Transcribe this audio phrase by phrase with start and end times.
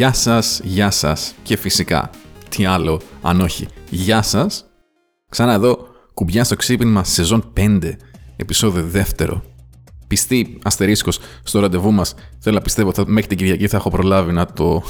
[0.00, 2.10] Γεια σας, γεια σας και φυσικά,
[2.48, 4.64] τι άλλο αν όχι, γεια σας.
[5.28, 7.96] Ξανά εδώ, κουμπιά στο ξύπνημα σεζόν 5,
[8.36, 9.42] επεισόδιο δεύτερο.
[10.06, 14.32] Πιστή αστερίσκος στο ραντεβού μας, θέλω να πιστεύω ότι μέχρι την Κυριακή θα έχω προλάβει
[14.32, 14.82] να το,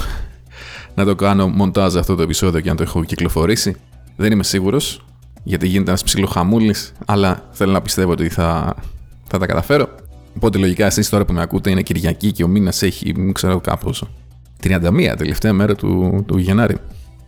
[0.95, 3.75] να το κάνω μοντάζ αυτό το επεισόδιο και να το έχω κυκλοφορήσει.
[4.15, 5.05] Δεν είμαι σίγουρος,
[5.43, 8.75] γιατί γίνεται ένας ψιλοχαμούλης, αλλά θέλω να πιστεύω ότι θα,
[9.27, 9.87] θα τα καταφέρω.
[10.35, 13.59] Οπότε λογικά εσείς τώρα που με ακούτε είναι Κυριακή και ο μήνας έχει, μην ξέρω
[13.59, 14.03] κάπως,
[14.63, 16.77] 31 τελευταία μέρα του, του Γενάρη.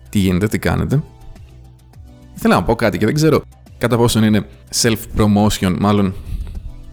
[0.10, 1.04] Τι γίνεται, τι κάνετε;
[2.34, 3.42] Θέλω να πω κάτι και δεν ξέρω
[3.78, 4.46] κατά πόσο είναι
[4.82, 6.14] self-promotion, μάλλον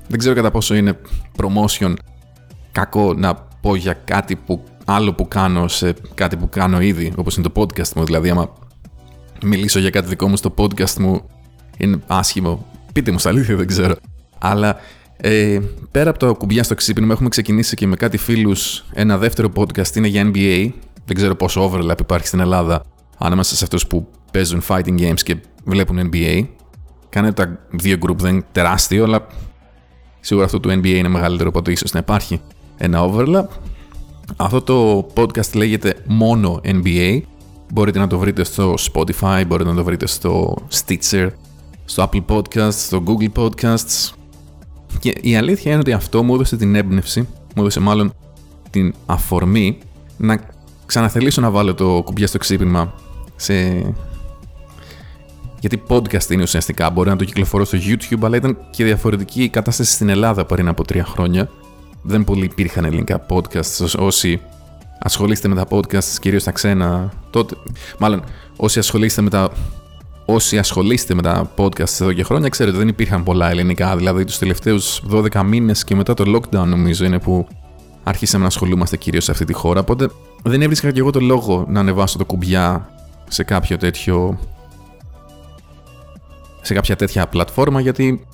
[0.08, 0.98] δεν ξέρω κατά πόσο είναι
[1.36, 1.94] promotion
[2.72, 7.36] κακό να πω για κάτι που άλλο που κάνω σε κάτι που κάνω ήδη, όπως
[7.36, 8.04] είναι το podcast μου.
[8.04, 8.52] Δηλαδή, άμα
[9.42, 11.22] μιλήσω για κάτι δικό μου στο podcast μου,
[11.76, 12.66] είναι άσχημο.
[12.92, 13.94] Πείτε μου στα αλήθεια, δεν ξέρω.
[14.38, 14.76] Αλλά
[15.22, 15.58] ε,
[15.90, 19.96] πέρα από το κουμπιά στο ξύπνημα, έχουμε ξεκινήσει και με κάτι φίλους ένα δεύτερο podcast.
[19.96, 20.70] Είναι για NBA.
[21.04, 22.82] Δεν ξέρω πόσο overlap υπάρχει στην Ελλάδα
[23.18, 26.46] ανάμεσα σε αυτούς που παίζουν fighting games και βλέπουν NBA.
[27.08, 29.26] Κάνετε τα δύο group, δεν είναι τεράστιο, αλλά
[30.20, 32.40] σίγουρα αυτό του NBA είναι μεγαλύτερο, οπότε ίσως να υπάρχει
[32.76, 33.46] ένα overlap.
[34.36, 37.20] Αυτό το podcast λέγεται μόνο NBA.
[37.72, 41.28] Μπορείτε να το βρείτε στο Spotify, μπορείτε να το βρείτε στο Stitcher,
[41.84, 44.12] στο Apple Podcasts, στο Google Podcasts,
[44.98, 48.12] και η αλήθεια είναι ότι αυτό μου έδωσε την έμπνευση, μου έδωσε μάλλον
[48.70, 49.78] την αφορμή
[50.16, 50.40] να
[50.86, 52.94] ξαναθελήσω να βάλω το κουμπιά στο ξύπνημα
[53.36, 53.54] σε...
[55.60, 59.48] Γιατί podcast είναι ουσιαστικά, μπορεί να το κυκλοφορώ στο YouTube, αλλά ήταν και διαφορετική η
[59.48, 61.50] κατάσταση στην Ελλάδα πριν από τρία χρόνια.
[62.02, 64.40] Δεν πολύ υπήρχαν ελληνικά podcasts, όσοι
[64.98, 67.54] ασχολείστε με τα podcasts, κυρίως τα ξένα, τότε...
[67.98, 68.22] Μάλλον,
[68.56, 69.50] όσοι ασχολείστε με τα
[70.32, 73.96] όσοι ασχολείστε με τα podcast εδώ και χρόνια, ξέρετε δεν υπήρχαν πολλά ελληνικά.
[73.96, 77.46] Δηλαδή τους τελευταίους 12 μήνες και μετά το lockdown, νομίζω, είναι που
[78.02, 79.80] άρχισαμε να ασχολούμαστε κυρίως σε αυτή τη χώρα.
[79.80, 80.10] Οπότε
[80.42, 82.88] δεν έβρισκα και εγώ το λόγο να ανεβάσω το κουμπιά
[83.28, 84.38] σε κάποιο τέτοιο.
[86.60, 88.24] σε κάποια τέτοια πλατφόρμα, γιατί.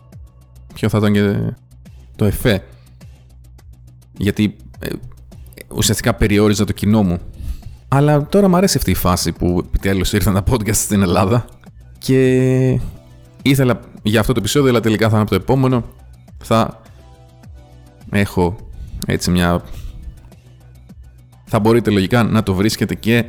[0.75, 1.55] Ποιο θα ήταν και
[2.17, 2.65] το εφέ.
[4.19, 4.89] Γιατί ε,
[5.75, 7.19] ουσιαστικά περιόριζα το κοινό μου.
[7.89, 11.45] Αλλά τώρα μου αρέσει αυτή η φάση που επιτέλους ήρθαν τα podcast στην Ελλάδα
[12.07, 12.81] και
[13.43, 15.85] ήθελα για αυτό το επεισόδιο, αλλά τελικά θα είναι από το επόμενο.
[16.39, 16.81] Θα
[18.11, 18.57] έχω
[19.07, 19.63] έτσι μια...
[21.45, 23.25] Θα μπορείτε λογικά να το βρίσκετε και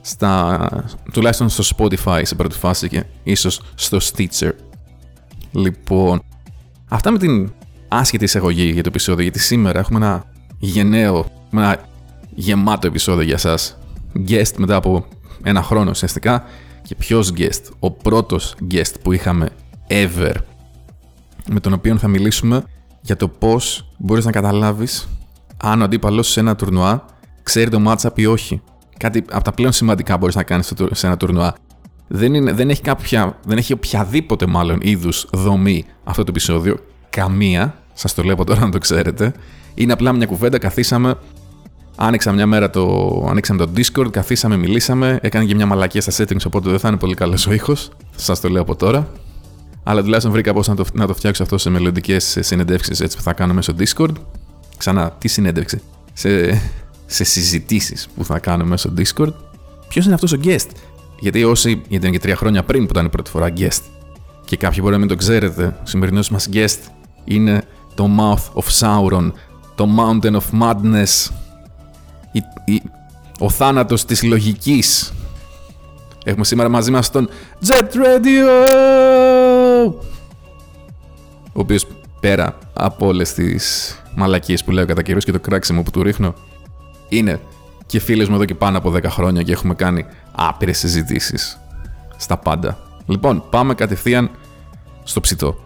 [0.00, 0.68] στα,
[1.12, 4.52] τουλάχιστον στο Spotify σε πρώτη φάση και ίσως στο Stitcher.
[5.52, 6.22] Λοιπόν,
[6.88, 7.52] αυτά με την
[7.88, 10.24] άσχετη εισαγωγή για το επεισόδιο, γιατί σήμερα έχουμε ένα
[10.58, 11.78] γενναίο, ένα
[12.34, 13.78] γεμάτο επεισόδιο για σας.
[14.28, 15.06] Guest μετά από
[15.42, 16.44] ένα χρόνο ουσιαστικά
[16.82, 19.48] και ποιος guest, ο πρώτος guest που είχαμε
[19.88, 20.34] ever,
[21.50, 22.64] με τον οποίο θα μιλήσουμε
[23.00, 25.08] για το πώς μπορείς να καταλάβεις
[25.56, 27.04] αν ο αντίπαλος σε ένα τουρνουά
[27.42, 28.62] ξέρει το matchup ή όχι.
[28.98, 31.54] Κάτι από τα πλέον σημαντικά μπορείς να κάνεις σε ένα τουρνουά.
[32.08, 36.76] Δεν, είναι, δεν, έχει κάποια, δεν έχει οποιαδήποτε μάλλον είδους δομή αυτό το επεισόδιο.
[37.10, 39.32] Καμία, σας το λέω από τώρα να το ξέρετε.
[39.74, 41.14] Είναι απλά μια κουβέντα, καθίσαμε,
[41.96, 46.46] Άνοιξα μια μέρα το, ανοίξαμε το Discord, καθίσαμε, μιλήσαμε, έκανε και μια μαλακία στα settings,
[46.46, 47.90] οπότε δεν θα είναι πολύ καλός ο ήχος.
[48.16, 49.08] Σας το λέω από τώρα.
[49.82, 53.32] Αλλά τουλάχιστον βρήκα πώς να το, να το φτιάξω αυτό σε μελλοντικές συνεντεύξεις που θα
[53.32, 54.12] κάνω μέσω Discord.
[54.76, 55.82] Ξανά, τι συνέντευξη;
[56.12, 56.62] Σε,
[57.06, 59.32] σε συζητήσεις που θα κάνω μέσω Discord.
[59.88, 60.68] Ποιος είναι αυτός ο guest;
[61.20, 63.82] Γιατί όσοι, γιατί είναι και τρία χρόνια πριν που ήταν η πρώτη φορά guest.
[64.44, 66.78] Και κάποιοι μπορεί να μην το ξέρετε, ο σημερινός μας guest
[67.24, 67.62] είναι
[67.94, 69.32] το Mouth of Sauron,
[69.74, 71.30] το Mountain of Madness,
[73.38, 75.12] ο θάνατος της λογικής.
[76.24, 77.28] Έχουμε σήμερα μαζί μας τον
[77.66, 78.48] Jet Radio!
[81.52, 81.86] Ο οποίος
[82.20, 86.34] πέρα από όλες τις μαλακίες που λέω κατά καιρούς και το κράξιμο που του ρίχνω,
[87.08, 87.40] είναι
[87.86, 91.60] και φίλος μου εδώ και πάνω από 10 χρόνια και έχουμε κάνει άπειρες συζητήσεις
[92.16, 92.78] στα πάντα.
[93.06, 94.30] Λοιπόν, πάμε κατευθείαν
[95.02, 95.58] στο ψητό.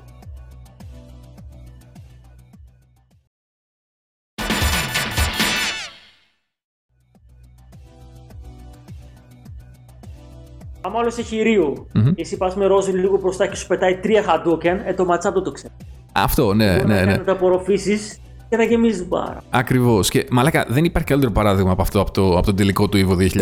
[10.86, 12.12] Άμα άλλο έχει ρίου, mm-hmm.
[12.16, 15.42] εσύ πας με ρόζι λίγο μπροστά και σου πετάει τρία χαντούκεν, ε, το ματσάπ δεν
[15.42, 15.72] το ξέρει.
[16.12, 17.16] Αυτό, ναι, Μπορεί ναι, ναι.
[17.16, 19.42] Να τα απορροφήσεις και να γεμίζεις μπάρα.
[19.50, 20.10] Ακριβώς.
[20.10, 23.38] Και μαλάκα, δεν υπάρχει καλύτερο παράδειγμα από αυτό από, το, από τον τελικό του Evo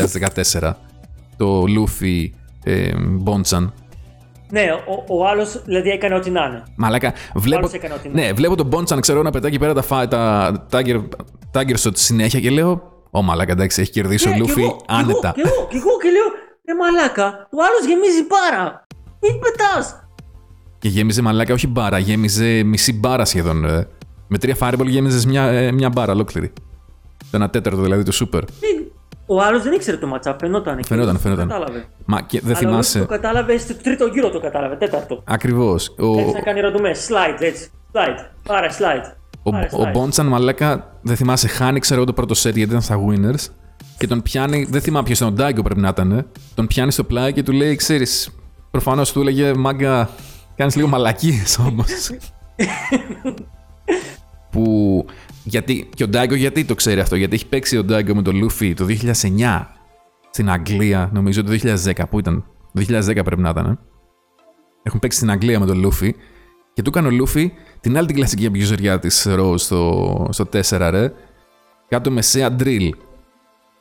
[0.61, 0.73] 2014.
[1.37, 3.73] το Λούφι ε, Μπόντσαν.
[4.51, 4.65] Ναι,
[5.09, 6.63] ο, ο άλλος δηλαδή έκανε ό,τι να είναι.
[6.77, 7.71] Μαλάκα, βλέπω,
[8.13, 11.03] ναι, βλέπω τον Μπόντσαν, ξέρω να πετάει εκεί πέρα τα, τα Tiger,
[11.53, 15.33] Tiger Shot συνέχεια και λέω Ω μαλάκα, εντάξει, έχει κερδίσει ναι, ο Λούφι άνετα.
[15.35, 18.87] Και εγώ, και εγώ, και λέω Ρε μαλάκα, ο άλλος γεμίζει μπάρα.
[19.21, 20.07] Τι πετάς;
[20.79, 23.67] Και γέμιζε μαλάκα, όχι μπάρα, γέμιζε μισή μπάρα σχεδόν.
[23.67, 23.87] Ρε.
[24.29, 26.53] Με τρία fireball γέμιζες μια, ε, μια μπάρα ολόκληρη.
[27.19, 28.45] Το ένα τέταρτο δηλαδή του σούπερ.
[28.45, 28.67] Τι,
[29.27, 30.85] ο άλλος δεν ήξερε το ματσάπ, φαινόταν.
[30.87, 31.49] Φαινόταν, φαινόταν.
[31.49, 31.85] Κατάλαβε.
[32.05, 32.99] Μα και δεν Αλλά θυμάσαι.
[32.99, 35.23] Το κατάλαβε στο τρίτο γύρο το κατάλαβε, τέταρτο.
[35.25, 35.95] Ακριβώς.
[35.99, 36.91] Ο, Έτσι να κάνει ραντομέ.
[37.09, 37.71] Slide, έτσι.
[37.93, 38.27] Slide.
[38.47, 39.13] Πάρε slide.
[39.43, 39.93] ο, Πάρε ο slide.
[39.93, 43.53] Μπόντσαν μαλάκα δεν θυμάσαι, χάνει ξέρω εγώ το πρώτο set γιατί ήταν στα winners.
[43.99, 46.13] Και τον πιάνει, δεν θυμάμαι ποιος ήταν, ο Ντάγκο πρέπει να ήταν.
[46.13, 46.27] ε.
[46.55, 48.31] Τον πιάνει στο πλάι και του λέει, ξέρεις,
[48.71, 50.11] προφανώς του έλεγε μάγκα,
[50.57, 51.87] κάνεις λίγο μαλακίες όμως.
[54.51, 55.05] που.
[55.45, 58.37] Γιατί, και ο Ντάγκο γιατί το ξέρει αυτό, γιατί έχει παίξει ο Ντάγκο με τον
[58.37, 59.67] Λούφι το 2009
[60.31, 61.53] στην Αγγλία, νομίζω το
[61.85, 61.93] 2010.
[62.11, 63.67] Πού ήταν, το 2010 πρέπει να ήταν.
[63.67, 63.79] ε.
[64.83, 66.15] Έχουν παίξει στην Αγγλία με τον Λούφι
[66.73, 70.89] και του έκανε ο Λούφι την άλλη την κλασική αμπιουζεριά της Rose στο, στο 4
[70.91, 71.13] ρε.
[71.89, 72.89] Κάτω μεσαία drill.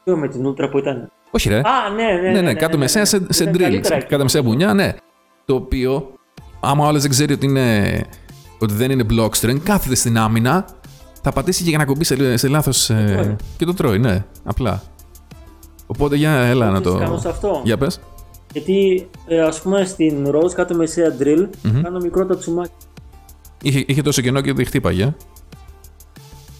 [0.03, 1.11] Ποιο με την ούτρα που ήταν.
[1.31, 1.57] Όχι ρε.
[1.57, 2.31] Α, ναι, ναι.
[2.31, 3.61] ναι, ναι, κάτω μεσαία σε, σε Ήταν drill.
[3.61, 4.05] καλύτερα εκεί.
[4.05, 4.93] Κάτω μεσαία μπουνιά, ναι.
[5.45, 6.13] Το οποίο,
[6.59, 8.01] άμα ο άλλος δεν ξέρει ότι, είναι,
[8.59, 10.65] ότι δεν είναι block string, κάθεται στην άμυνα,
[11.21, 12.85] θα πατήσει και για να κομπεί σε, σε λάθος.
[12.85, 13.35] τρώει.
[13.57, 14.25] και το τρώει, ναι.
[14.43, 14.81] Απλά.
[15.87, 17.05] Οπότε για έλα να Ξέρεις, το.
[17.05, 17.99] κάνω σε αυτό; Για πες.
[18.53, 21.47] Γιατί ε, ας πούμε στην Rose κάτω μεσαία drill
[21.83, 22.71] κάνω μικρό τατσουμάκι.
[23.61, 25.13] Είχε, είχε τόσο κενό και δεν χτύπαγε.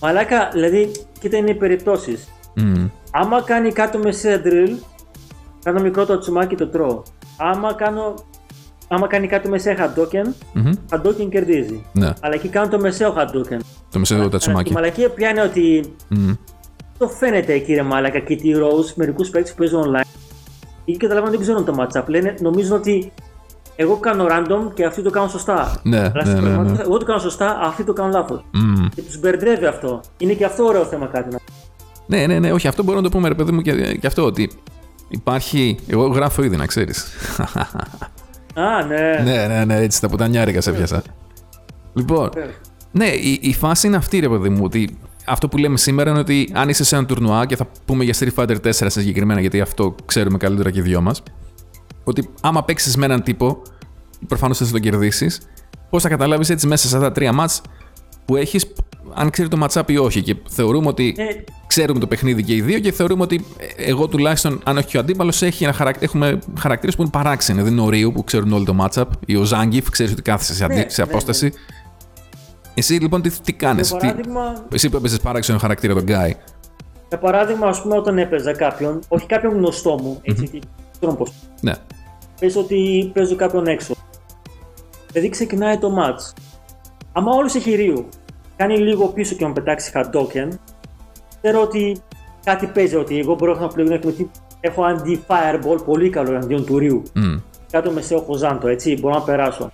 [0.01, 2.27] Μαλάκα, δηλαδή, κοίτα είναι οι περιπτώσεις.
[2.55, 2.87] Μμμ.
[3.11, 4.75] Άμα κάνει κάτω μεσαία drill,
[5.63, 7.01] κάνω μικρό τατσουμάκι το τρώω.
[7.37, 8.13] Άμα, κάνω,
[8.87, 10.71] άμα κάνει κάτω μεσαία Hadouken, Μμμ.
[10.89, 11.85] Hadouken κερδίζει.
[11.93, 13.57] Ναι, Αλλά εκεί κάνω το μεσαίο Hadouken.
[13.91, 14.69] το μεσαίο Αλλά τατσουμάκι.
[14.71, 16.33] Η μαλακία πιάνει ότι Μμμ.
[16.97, 20.07] το φαίνεται εκεί ρε μαλάκα και τη Rose, μερικούς παίκτες που παίζουν online.
[20.85, 22.03] Εκεί καταλαβαίνω δεν ξέρουν το matchup.
[22.07, 23.11] Λένε, νομίζουν ότι
[23.75, 25.79] εγώ κάνω random και αυτοί το κάνουν σωστά.
[25.83, 26.47] Ναι, Αλλά ναι, στην ναι, ναι.
[26.47, 28.45] πραγματικότητα Εγώ το κάνω σωστά, αυτοί το κάνουν λάθος.
[28.53, 28.87] Μμμ.
[28.95, 30.01] Και τους μπερδεύει αυτό.
[30.17, 31.29] Είναι και αυτό ωραίο θέμα κάτι.
[31.31, 31.39] να-
[32.05, 34.25] Ναι, ναι, ναι, όχι, αυτό μπορούμε να το πούμε, ρε παιδί μου, και, και αυτό
[34.25, 34.49] ότι
[35.09, 35.77] υπάρχει.
[35.87, 37.05] Εγώ γράφω ήδη, να ξέρεις.
[38.55, 39.21] Α, ναι.
[39.23, 41.03] ναι, ναι, ναι, έτσι τα πουτανιάρικα σε πιάσα.
[41.93, 42.53] Λοιπόν, Βεβαίως.
[42.91, 46.19] ναι, η, η φάση είναι αυτή, ρε παιδί μου, ότι αυτό που λέμε σήμερα είναι
[46.19, 49.61] ότι αν είσαι σε ένα τουρνουά και θα πούμε για Street Fighter 4 συγκεκριμένα, γιατί
[49.61, 51.23] αυτό ξέρουμε καλύτερα και οι δυο μας,
[52.03, 53.61] ότι άμα παίξεις με έναν τύπο,
[54.27, 55.41] προφανώς θα τον κερδίσεις,
[55.89, 57.61] πώς θα καταλάβεις έτσι μέσα σε αυτά τα τρία μάτς
[58.25, 58.73] που έχεις,
[59.13, 60.21] αν ξέρει το matchup ή όχι.
[60.21, 61.23] Και θεωρούμε ότι Ε,
[61.67, 63.45] ξέρουμε το παιχνίδι και οι δύο και θεωρούμε ότι
[63.77, 65.41] ε, εγώ τουλάχιστον, αν όχι και ο αντίπαλος,
[65.99, 67.61] έχουμε χαρακτήρες που είναι παράξενοι.
[67.61, 70.53] Δεν είναι ο Ρίου που ξέρουν όλοι το matchup ή ο Ζάγκιφ, ξέρεις ότι κάθεσαι
[70.53, 71.53] σε, αντί- Ναι, σε ναι, απόσταση.
[72.73, 76.35] Εσύ λοιπόν τι, τι κάνεις, για παράδειγμα, εσύ που έπαιζες παράξενο χαρακτήρα τον Γκάι.
[77.09, 80.59] για παράδειγμα, ας πούμε, όταν έπαιζα κάποιον, όχι κάποιον γνωστό μου, έτσι, mm-hmm.
[80.99, 81.31] ξέρω πώς.
[81.61, 81.73] Ναι.
[82.39, 83.93] Πες ότι παίζω κάποιον έξω.
[85.11, 86.33] Δηλαδή ξεκινάει το match.
[87.13, 88.07] Άμα όλος έχει ρίου,
[88.55, 90.47] κάνει λίγο πίσω και μου πετάξει Hadouken,
[91.41, 91.97] ξέρω ότι
[92.43, 94.29] κάτι παίζει, ότι εγώ μπορώ να πλέον γιατί
[94.59, 97.03] έχω anti-fireball πολύ καλό εναντίον του ρίου.
[97.13, 97.35] Μμ.
[97.71, 99.71] Κάτω μεσαίο χωζάντο, έτσι, μπορώ να περάσω.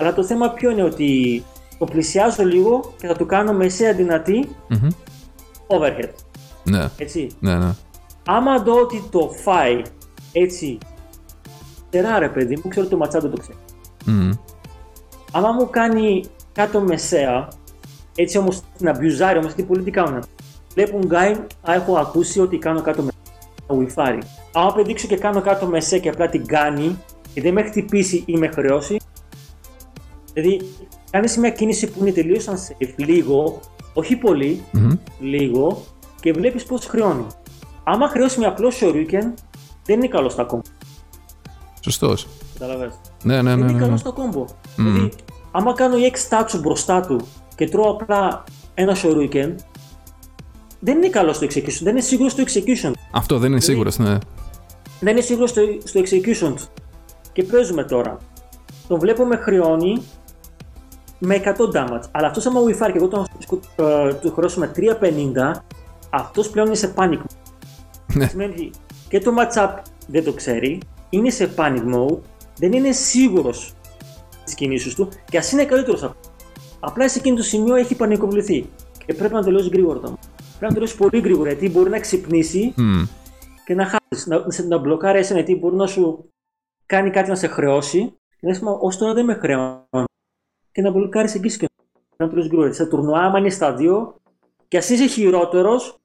[0.00, 1.42] Αλλά το θέμα ποιο είναι ότι
[1.78, 4.88] το πλησιάζω λίγο και θα του κάνω μεσαία δυνατή Μμμ.
[5.66, 6.08] overhead.
[6.64, 7.28] Ναι, Έτσι.
[7.40, 7.70] ναι, ναι.
[8.26, 9.82] Άμα δω ότι το φάει
[10.32, 10.78] έτσι,
[11.90, 13.58] τερά ρε παιδί μου, ξέρω ότι το ματσά δεν το ξέρει.
[14.04, 14.30] Μμ.
[15.32, 16.24] Άμα μου κάνει
[16.58, 17.48] κάτω μεσαία,
[18.14, 20.22] έτσι όμως την αμπιουζάρει όμως, γιατί πολλοί τι κάνουν.
[20.74, 21.32] Βλέπουν γκάι,
[21.68, 24.18] α, έχω ακούσει ότι κάνω κάτω μεσαία, ουιφάρει.
[24.52, 26.98] Άμα πεδείξω και κάνω κάτω μεσαία και απλά την κάνει
[27.34, 28.96] και δεν με έχει χτυπήσει ή με χρεώσει,
[30.32, 30.60] δηλαδή
[31.10, 33.60] κάνεις μια κίνηση που είναι τελείως unsafe, λίγο,
[33.94, 34.92] όχι πολύ, Μμμ.
[35.20, 35.82] λίγο
[36.20, 37.26] και βλέπεις πώς χρεώνει.
[37.84, 39.32] Άμα χρεώσει με απλό shuriken,
[39.84, 40.62] δεν είναι καλός στα κόμπο.
[41.80, 42.26] Σωστός.
[42.52, 42.94] Καταλαβαίνεις.
[43.22, 43.64] Ναι, ναι, Δεν ναι.
[43.64, 43.96] είναι ναι, καλός ναι.
[43.96, 44.44] στο κόμπο.
[44.76, 45.10] Δηλαδή,
[45.58, 47.20] άμα κάνω η 6 τάτσου μπροστά του
[47.54, 49.54] και τρώω απλά ένα shuriken,
[50.80, 51.80] δεν είναι καλό στο execution.
[51.82, 52.92] Δεν είναι σίγουρος στο execution.
[53.12, 54.18] Αυτό δεν είναι σίγουρος, ναι.
[55.00, 56.64] Δεν είναι σίγουρος στο, στο execution του.
[57.32, 58.16] Και παίζουμε τώρα.
[58.88, 60.02] Τον βλέπω με χρεώνει
[61.18, 62.02] με 100 damage.
[62.10, 65.64] Αλλά αυτός άμα whiffάρει και εγώ τον σκου- ε, του χρεώσω με 350,
[66.10, 67.36] αυτός πλέον είναι σε panic mode.
[68.14, 68.26] Ναι.
[68.26, 68.70] Σημαίνει ότι
[69.08, 69.70] και το matchup
[70.06, 72.18] δεν το ξέρει, είναι σε panic mode,
[72.58, 73.72] δεν είναι σίγουρος
[74.48, 76.12] στι κινήσεις του και ας είναι καλύτερος.
[76.80, 78.66] Απλά σε εκείνο το σημείο έχει πανικοβληθεί.
[79.06, 80.28] Και πρέπει να τελειώσει γρήγορα το match.
[80.36, 83.02] Πρέπει να τελειώσει πολύ γρήγορα γιατί μπορεί να ξυπνήσει Μμ.
[83.64, 84.26] και να χάσεις.
[84.26, 86.30] Να, να, να μπλοκάρει εσένα γιατί μπορεί να σου
[86.86, 88.12] κάνει κάτι να σε χρεώσει.
[88.40, 90.04] Και να σου ως τώρα δεν με χρεώνει.
[90.72, 91.68] Και να μπλοκάρεις εκεί και
[92.16, 92.72] να τελειώσει γρήγορα.
[92.72, 94.14] Σε τουρνουά, άμα είναι στα δύο,
[94.68, 95.98] και ας είσαι χειρότερος,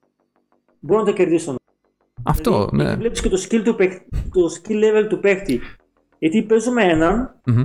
[0.80, 1.56] μπορεί να το κερδίσεις τον
[2.24, 2.96] Αυτό, ναι.
[2.96, 5.62] Βλέπεις και το skill, του παίκτη- το skill level του παίχτη.
[6.20, 7.64] Γιατί παίζω με έναν Μμμ.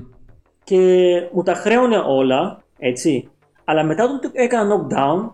[0.69, 3.29] Και μου τα χρέωνε όλα, έτσι.
[3.65, 5.31] Αλλά μετά όταν του έκανα knockdown,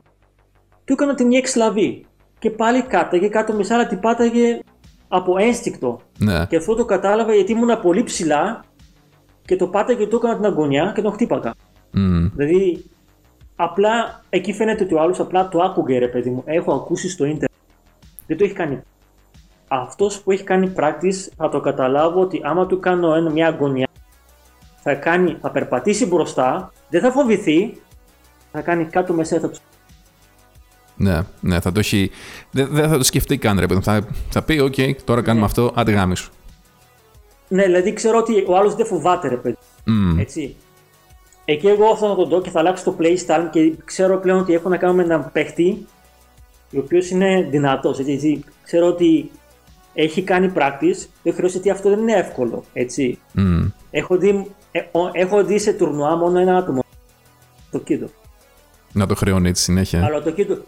[0.84, 2.06] του έκανα την EX λαβή.
[2.38, 4.58] Και πάλι κάταγε κάτω μισά, αλλά την πάταγε
[5.08, 6.00] από ένστικτο.
[6.18, 6.46] Ναι.
[6.46, 8.64] Και αυτό το κατάλαβα γιατί ήμουν πολύ ψηλά
[9.44, 11.54] και το πάταγε και του έκανα την αγωνιά και τον χτύπακα.
[11.90, 12.26] Μμ.
[12.34, 12.84] Δηλαδή,
[13.56, 16.42] απλά εκεί φαίνεται ότι ο άλλος απλά το άκουγε ρε παιδί μου.
[16.44, 17.50] Έχω ακούσει στο ίντερνετ.
[18.26, 18.82] Δεν το έχει κάνει.
[19.68, 23.83] αυτός που έχει κάνει practice θα το καταλάβω ότι άμα του κάνω ένα, μια αγωνία
[24.84, 27.80] θα, κάνει, θα περπατήσει μπροστά, δεν θα φοβηθεί,
[28.52, 29.58] θα κάνει κάτω μέσα θα του
[30.96, 32.10] Ναι, ναι, θα το έχει.
[32.50, 33.74] Δεν, δεν θα το σκεφτεί καν, ρε παιδί.
[33.74, 33.82] μου.
[33.82, 34.74] Θα, θα πει: Οκ,
[35.04, 36.32] τώρα κάνουμε αυτό, άντε γαμήσου.
[37.48, 39.56] Ναι, δηλαδή ξέρω ότι ο άλλος δεν φοβάται, ρε παιδί.
[39.84, 40.18] Μμμ.
[40.18, 40.56] Έτσι.
[41.44, 44.68] Εκεί εγώ θα το δω και θα αλλάξω το playstyle και ξέρω πλέον ότι έχω
[44.68, 45.86] να κάνω με έναν παίχτη
[46.74, 47.98] ο οποίος είναι δυνατός.
[48.62, 49.30] Ξέρω ότι
[49.94, 52.64] έχει κάνει practice, δεν χρειάζεται ότι αυτό δεν είναι εύκολο.
[52.72, 53.18] Έτσι.
[53.32, 53.66] Μμ.
[53.96, 56.84] Έχω, δει, ε, ο- έχω δει σε τουρνουά μόνο ένα άτομο.
[57.70, 58.06] Το Κίδο.
[58.92, 60.04] Να το χρεώνει έτσι συνέχεια.
[60.04, 60.58] Αλλά το Κίδο.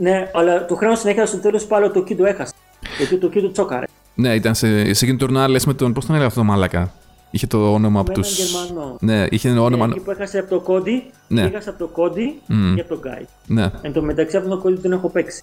[0.00, 2.52] Ναι, αλλά το χρέο συνέχεια στο τέλος πάλι το Κίδο έχασε.
[2.98, 3.84] Γιατί το Κίδο τσόκαρε.
[4.14, 5.92] Ναι, ήταν σε, σε εκείνη το τουρνουά, λες με τον.
[5.92, 6.92] Πώς τον έλεγα αυτό το μάλακα.
[7.30, 8.20] Είχε το όνομα από Με του.
[8.20, 8.32] έναν
[8.66, 8.96] Γερμανό.
[9.00, 9.86] Ναι, είχε ένα όνομα.
[9.86, 11.42] Ναι, εκεί που έχασε από το Κόντι, Ναι.
[11.42, 12.74] έχασε από το Κόντι Μμ.
[12.74, 13.24] και από τον Γκάι.
[13.46, 15.42] Ναι, Εν τω μεταξύ από τον Κόντι τον έχω παίξει.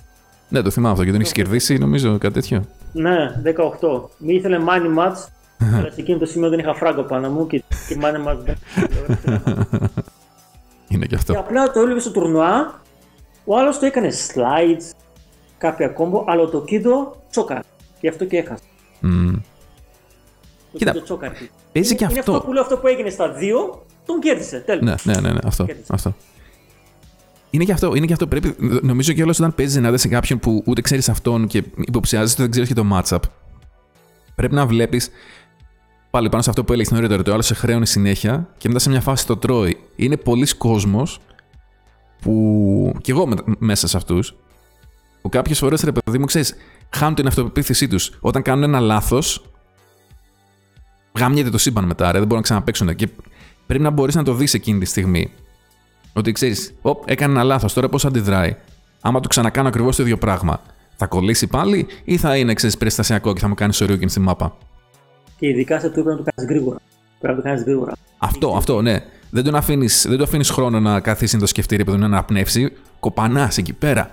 [0.50, 2.64] ναι, το θυμάμαι αυτό και τον έχεις κερδίσει, νομίζω, κάτι τέτοιο.
[2.94, 4.10] Ναι, 18.
[4.18, 5.16] Μη ήθελε money match,
[5.76, 8.58] αλλά σε εκείνο το σημείο δεν είχα φράγκο πάνω μου και, και money match δεν
[10.88, 11.40] Είναι και Και αυτό.
[11.40, 12.82] απλά το έβλεπε στο τουρνουά,
[13.46, 14.92] ο άλλος το έκανε slides,
[15.58, 17.60] κάποια κόμπο, αλλά το κίδο τσόκαρε.
[18.02, 18.64] Γι' αυτό και έχασε.
[19.00, 19.32] Μμ.
[20.72, 21.34] Το Κοίτα, κίδο τσόκαρε.
[21.72, 22.32] Παίζει και είναι αυτό.
[22.32, 24.60] αυτό που λέω αυτό που έγινε στα δύο, τον κέρδισε.
[24.60, 25.06] Τέλος.
[25.06, 25.66] Ναι, ναι, ναι, ναι, αυτό.
[25.66, 25.94] Κέρδισε.
[25.94, 26.16] αυτό.
[27.50, 28.28] Είναι και αυτό, είναι και αυτό.
[28.28, 32.42] Πρέπει, νομίζω κιόλα όταν παίζεις να σε κάποιον που ούτε ξέρεις αυτόν και υποψιάζεσαι ότι
[32.42, 33.20] δεν ξέρεις και το matchup.
[34.36, 35.10] Πρέπει να βλέπεις
[36.14, 38.80] πάλι πάνω σε αυτό που έλεγες νωρίτερα, ότι ο άλλος σε χρέωνε συνέχεια και μετά
[38.80, 39.78] σε μια φάση το τρώει.
[39.96, 41.20] Είναι πολλοί κόσμος
[42.22, 42.94] που.
[43.02, 44.36] κι εγώ με- μέσα σε αυτούς,
[45.22, 46.56] που κάποιες φορές ρε παιδί μου, ξέρεις,
[46.90, 48.12] χάνουν την αυτοπεποίθησή τους.
[48.20, 49.44] Όταν κάνουν ένα λάθος,
[51.20, 52.96] γαμιέται το σύμπαν μετά, ρε, δεν μπορούν να ξαναπέξουν.
[52.96, 53.10] Και
[53.66, 55.32] πρέπει να μπορείς να το δεις εκείνη τη στιγμή.
[56.14, 58.56] Ότι ξέρεις, Οπ, έκανε ένα λάθος, τώρα πώς αντιδράει.
[59.02, 60.62] Άμα του ξανακάνω ακριβώς το ίδιο πράγμα,
[60.96, 64.20] θα κολλήσει πάλι ή θα είναι ξέρεις, περιστασιακό και θα μου κάνεις σωρίο και στη
[64.20, 64.58] μάπα.
[65.44, 66.78] Και ειδικά σε αυτό πρέπει να το κάνεις γρήγορα.
[67.20, 67.94] Πρέπει να το κάνεις γρήγορα.
[68.18, 69.04] Αυτό, αυτό, ναι.
[69.30, 72.02] Δεν τον αφήνεις, δεν του αφήνεις χρόνο να καθίσει να το σκεφτεί, ρε παιδί μου,
[72.02, 72.74] να αναπνεύσει.
[73.00, 74.10] Κοπανάς εκεί πέρα.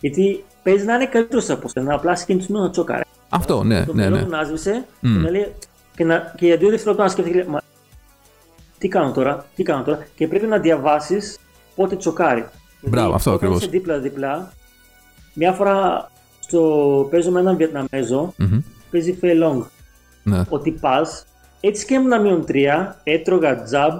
[0.00, 3.02] Γιατί παίζει να είναι καλύτερος από σένα, απλά σε εκείνη τη στιγμή να τσόκαρε.
[3.28, 4.22] Αυτό, ναι, το ναι, μυαλό ναι.
[4.22, 5.14] του να άσβησε Μμ.
[5.14, 5.52] και, να λέει,
[5.96, 7.50] και, να, και για δύο δευτερόλεπτα να σκέφτεται.
[7.50, 7.60] Μα,
[8.78, 10.06] τι κάνω τώρα, τι κάνω τώρα.
[10.14, 11.38] Και πρέπει να διαβάσεις
[11.74, 12.46] πότε τσοκάρει.
[12.80, 13.60] Μπράβο, αυτό όταν ακριβώς.
[13.60, 14.52] είσαι δίπλα-δίπλα,
[15.34, 18.58] μια φορά στο, παίζω με έναν Βιετναμέζο, Μμμ.
[18.90, 19.62] παίζει Φεϊ Long.
[20.22, 20.42] Ναι.
[20.48, 21.24] Ο τυπάς,
[21.60, 23.92] έτσι και ήμουν μείον τρία, έτρωγα τζαμπ,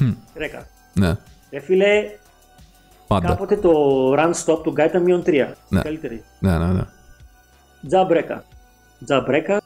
[0.00, 0.12] Μμ.
[0.34, 0.66] ρέκα.
[0.94, 1.16] Ναι.
[1.50, 2.10] Ρε φίλε,
[3.06, 3.26] Πάντα.
[3.26, 3.72] κάποτε το
[4.18, 5.56] run stop του Γκάι ήταν μείον τρία.
[5.68, 5.80] Ναι.
[5.82, 6.22] Καλύτερη.
[6.40, 6.82] Ναι, ναι, ναι.
[7.88, 8.44] Τζαμπρέκα.
[9.04, 9.60] Τζαμπρέκα.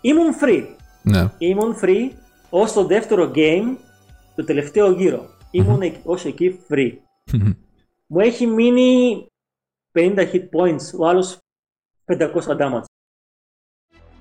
[0.00, 0.66] Ήμουν free.
[1.02, 1.30] Ναι.
[1.38, 2.10] Ήμουν free
[2.50, 3.76] ως το δεύτερο game,
[4.34, 5.26] το τελευταίο γύρο.
[5.50, 6.92] Ήμουν εκ- ως εκεί free.
[8.06, 9.26] Μου έχει μείνει
[9.92, 11.38] 50 hit points, ο άλλος
[12.04, 12.84] 500 damage.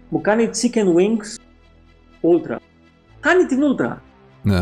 [0.09, 1.39] Μου κάνει chicken wings
[2.21, 2.55] ultra.
[3.19, 3.95] Κάνει την ultra.
[4.41, 4.61] ναι.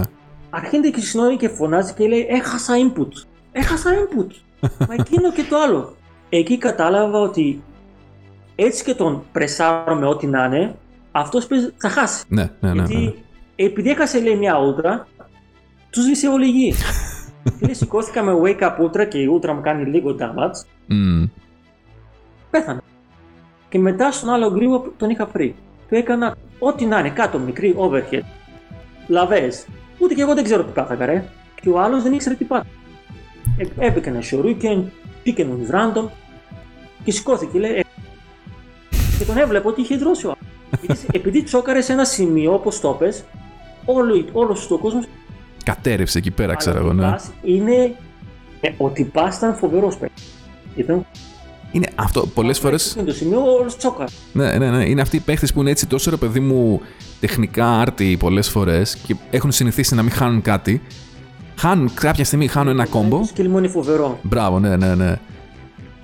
[0.56, 3.08] Αρχίζεται και συνόει και φωνάζει και λέει έχασα input.
[3.52, 4.28] Έχασα input.
[4.88, 5.96] Μα εκείνο και το άλλο.
[6.30, 7.64] Εκεί κατάλαβα ότι
[8.56, 10.76] έτσι και τον πρεσάρω με ό,τι να είναι,
[11.12, 12.24] αυτός παίζει- θα χάσει.
[12.28, 13.12] Ναι, ναι, ναι, ναι, Γιατί ναι.
[13.56, 15.06] επειδή έχασε λέει μια ultra,
[15.90, 16.74] τους σβήσε όλη η γη.
[17.44, 21.24] και λέει σηκώθηκα με wake up ultra και η ultra μου κάνει λίγο damage, Μμ.
[22.50, 22.82] πέθανα.
[23.74, 25.52] Και μετά στον άλλο γκρίγο τον είχα free.
[25.90, 28.22] Του έκανα ό,τι να είναι, κάτω μικρή, overhead.
[29.08, 29.66] Λαβές.
[30.00, 31.24] Ούτε και εγώ δεν ξέρω τι πάθακα ρε.
[31.62, 32.70] Και ο άλλος δεν ήξερε τι πάθακα.
[33.58, 34.92] Ε, έπαιξε ένα σιωρούκεν,
[35.24, 36.08] πήγαινε with random
[37.04, 37.72] και σηκώθηκε λέει.
[37.72, 37.82] «Ε».
[39.20, 40.80] Και τον έβλεπε ότι είχε δρώσει ο άλλος.
[40.82, 43.24] Γιατί σε- επειδή τσόκαρε σε ένα σημείο όπως το πες,
[43.86, 45.06] όλο, όλος ο κόσμος
[45.66, 47.06] Κατέρευσε εκεί πέρα, ξέρω αλλά εγώ, ο ναι.
[47.06, 47.96] Τυπάς είναι...
[48.62, 50.34] Ε, ο τυπάς ήταν φοβερός παίκτης.
[50.76, 51.06] Ήταν
[51.74, 52.76] Είναι αυτό, πολλές φορέ.
[52.98, 54.12] είναι το σημείο όλος τσόκαρε.
[54.32, 54.90] Ναι, ναι, ναι.
[54.90, 56.82] Είναι αυτοί οι παίχτες που είναι έτσι τόσο ρε παιδί μου
[57.20, 60.82] τεχνικά άρτιοι πολλές φορές και έχουν συνηθίσει να μην χάνουν κάτι.
[61.56, 63.18] Χάνουν κάποια στιγμή, χάνουν ένα κόμπο.
[63.20, 64.20] Το skill μου είναι φοβερό.
[64.22, 65.16] Μπράβο, ναι, ναι, ναι.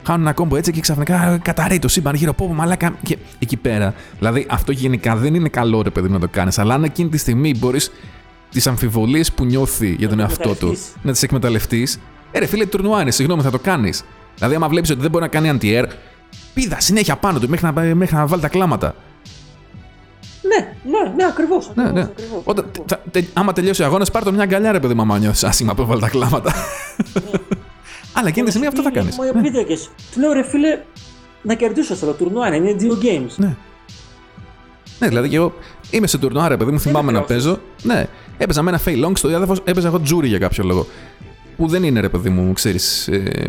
[0.03, 2.95] Χάνουν ένα κόμπο έτσι και ξαφνικά καταραίει το σύμπαν γύρω από μαλάκα.
[3.03, 3.93] Και εκεί πέρα.
[4.17, 6.59] Δηλαδή αυτό γενικά δεν είναι καλό ρε παιδί μου να το κάνεις.
[6.59, 7.91] Αλλά αν εκείνη τη στιγμή μπορείς
[8.51, 10.95] τις αμφιβολίες που νιώθει για τον το εαυτό του εκμεταλλευτείς.
[11.01, 11.99] να τις εκμεταλλευτείς.
[12.31, 14.03] Ε, ρε φίλε, τουρνουά είναι, συγγνώμη, θα το κάνεις.
[14.39, 15.85] Δηλαδή, άμα βλέπεις ότι δεν μπορεί να κάνει anti-air,
[16.53, 18.95] πίδα συνέχεια πάνω του μέχρι να, μέχρι να βάλει τα κλάματα.
[20.41, 21.71] Ναι, ναι, ναι, ακριβώς.
[21.75, 22.11] Ναι, ακριβώς, ναι.
[22.11, 22.87] ακριβώς, Όταν, ακριβώς.
[22.89, 25.43] θα- τε- άμα τελειώσει ο αγώνας, πάρ το μια αγκαλιά, ρε παιδί μου, άμα νιώθεις
[25.43, 26.53] άσχημα που έβαλε τα κλάματα.
[28.13, 29.17] Αλλά εκείνη τη στιγμή αυτό θα κάνεις.
[29.17, 29.89] Μου επίδεκες.
[30.13, 30.79] Του λέω ρε φίλε,
[31.41, 33.33] να κερδίσω στο τουρνουά, είναι, είναι δύο games.
[33.35, 33.55] Ναι.
[34.99, 35.53] Ναι, δηλαδή και εγώ
[35.91, 37.49] είμαι σε τουρνουά, ρε παιδί μου, θυμάμαι να χρειάζεται.
[37.49, 37.59] παίζω.
[37.83, 40.85] Ναι, έπαιζα με ένα Fei Long στο διάδεφος, έπαιζα εγώ Juri για κάποιο λόγο.
[41.59, 43.07] Που δεν είναι ρε παιδί μου, ξέρεις.
[43.07, 43.47] Ε,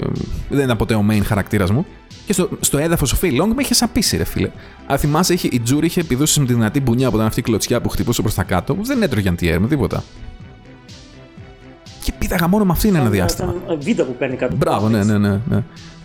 [0.48, 1.86] δεν ήταν ποτέ ο main χαρακτήρας μου.
[2.26, 4.50] Και στο, στο έδαφος ο Fei Long με είχε σαπίσει, ρε φίλε.
[4.86, 7.80] Αν θυμάσαι, είχε, η Juri είχε επιδώσει με τη δυνατή μπουνιά από την αυτή κλωτσιά
[7.80, 10.04] που χτυπούσε προς τα κάτω, που δεν έτρωγε anti-air με τίποτα.
[12.02, 13.54] Και πήδαγα μόνο με αυτήν ένα διάστημα.
[13.64, 14.56] Ήταν βίντεο που παίρνει κάτω.
[14.56, 15.40] Μπράβο, ναι, ναι, ναι.
[15.48, 15.62] ναι.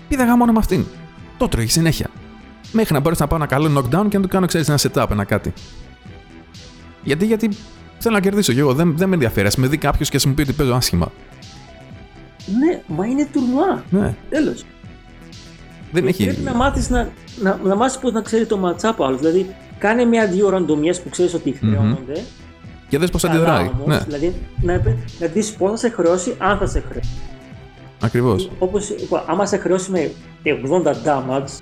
[0.08, 0.86] Πήδαγα μόνο με αυτήν.
[1.38, 2.08] Το τρώγει συνέχεια.
[2.72, 5.12] Μέχρι να μπορέσει να πάω ένα καλό knockdown και να του κάνω, ξέρεις, ένα setup,
[5.12, 5.54] ένα κάτι.
[7.04, 7.50] Γιατί, γιατί
[7.98, 8.74] θέλω να κερδίσω και εγώ.
[8.74, 9.48] Δεν, δεν με ενδιαφέρει.
[9.48, 11.12] Α με δει κάποιος και ας μου πει ότι παίζω άσχημα.
[12.60, 13.84] Ναι, μα είναι τουρνουά.
[13.90, 14.16] Ναι.
[14.30, 14.64] Τέλος.
[15.92, 16.24] Δεν έχει.
[16.26, 17.10] Πρέπει να μάθεις να,
[17.42, 19.20] να, να μάθεις πώς να ξέρει το ματσάπ άλλος.
[19.20, 22.22] Δηλαδή, κάνε μια-δύο ραντομιέ που ξέρεις ότι χρεώνονται.
[22.90, 23.68] Και δες πώς Καλά αντιδράει.
[23.74, 24.82] όμως, Ναι, Δηλαδή, να,
[25.20, 27.10] να δεις πώς θα σε χρεώσει, αν θα σε χρεώσει.
[28.02, 28.50] ακριβώς.
[28.60, 30.12] Όπως είπα, άμα σε χρεώσει με
[30.44, 31.60] 80 damage,